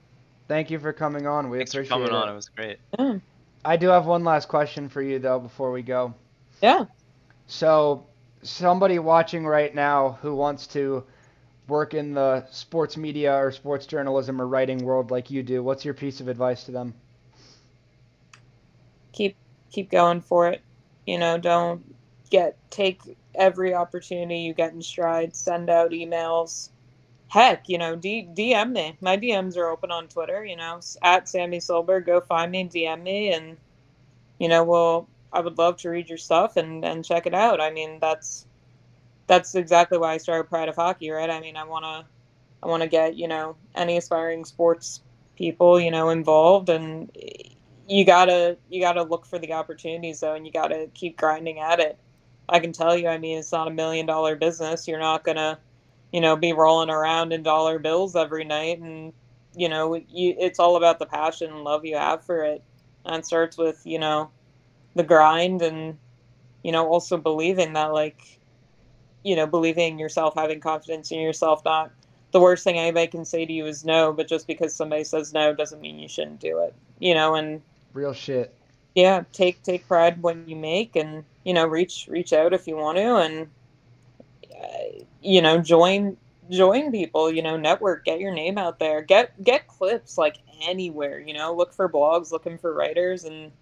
[0.49, 1.49] Thank you for coming on.
[1.51, 2.13] We Thanks for coming it.
[2.13, 2.29] on.
[2.29, 2.79] It was great.
[2.99, 3.19] Yeah,
[3.65, 6.15] I do have one last question for you though before we go.
[6.63, 6.85] yeah.
[7.47, 8.07] So,
[8.43, 11.05] somebody watching right now who wants to
[11.69, 15.85] work in the sports media or sports journalism or writing world like you do, what's
[15.85, 16.95] your piece of advice to them?
[19.13, 19.37] keep
[19.71, 20.63] keep going for it.
[21.07, 21.95] You know, don't
[22.31, 23.01] get take
[23.35, 25.37] every opportunity you get in stride.
[25.37, 26.71] Send out emails.
[27.29, 28.97] Heck, you know, D- DM me.
[29.01, 30.45] My DMs are open on Twitter.
[30.45, 32.01] You know, at Sammy Silber.
[32.01, 33.57] Go find me, DM me, and
[34.39, 37.61] you know, well, I would love to read your stuff and and check it out.
[37.61, 38.47] I mean, that's
[39.33, 41.31] that's exactly why I started Pride of Hockey, right?
[41.31, 42.07] I mean, I wanna
[42.63, 45.01] I want to get you know any aspiring sports
[45.37, 47.11] people you know involved and
[47.89, 51.81] you gotta you gotta look for the opportunities though and you gotta keep grinding at
[51.81, 51.99] it.
[52.47, 54.87] I can tell you i mean it's not a million dollar business.
[54.87, 55.59] You're not gonna
[56.13, 59.15] you know be rolling around in dollar bills every night and
[59.57, 62.63] you know you, it's all about the passion and love you have for it.
[63.07, 64.31] And it starts with you know
[64.95, 65.97] the grind and
[66.63, 68.21] you know also believing that like
[69.23, 71.91] you know believing in yourself having confidence in yourself not
[72.33, 75.33] the worst thing anybody can say to you is no but just because somebody says
[75.33, 77.63] no doesn't mean you shouldn't do it you know and
[77.93, 78.55] Real shit.
[78.95, 82.77] yeah take take pride when you make and you know reach reach out if you
[82.77, 83.49] want to and
[84.63, 86.17] uh, you know join
[86.51, 91.19] join people you know network get your name out there get get clips like anywhere
[91.21, 93.53] you know look for blogs looking for writers and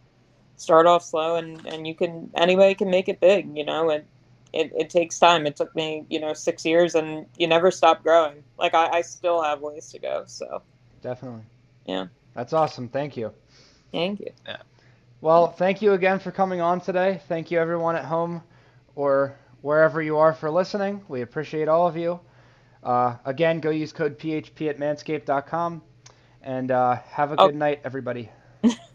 [0.56, 4.04] start off slow and and you can anybody can make it big you know and
[4.52, 8.02] it, it takes time it took me you know six years and you never stop
[8.02, 10.62] growing like i, I still have ways to go so
[11.02, 11.44] Definitely.
[11.86, 12.08] Yeah.
[12.34, 12.88] That's awesome.
[12.88, 13.32] Thank you.
[13.90, 14.58] thank you Yeah.
[15.22, 17.20] Well, thank you again for coming on today.
[17.26, 18.42] Thank you, everyone at home
[18.96, 21.02] or wherever you are for listening.
[21.08, 22.20] We appreciate all of you.
[22.82, 25.82] Uh, again, go use code PHP at manscaped.com
[26.42, 27.46] and uh, have a Oh.
[27.46, 28.28] good night, everybody.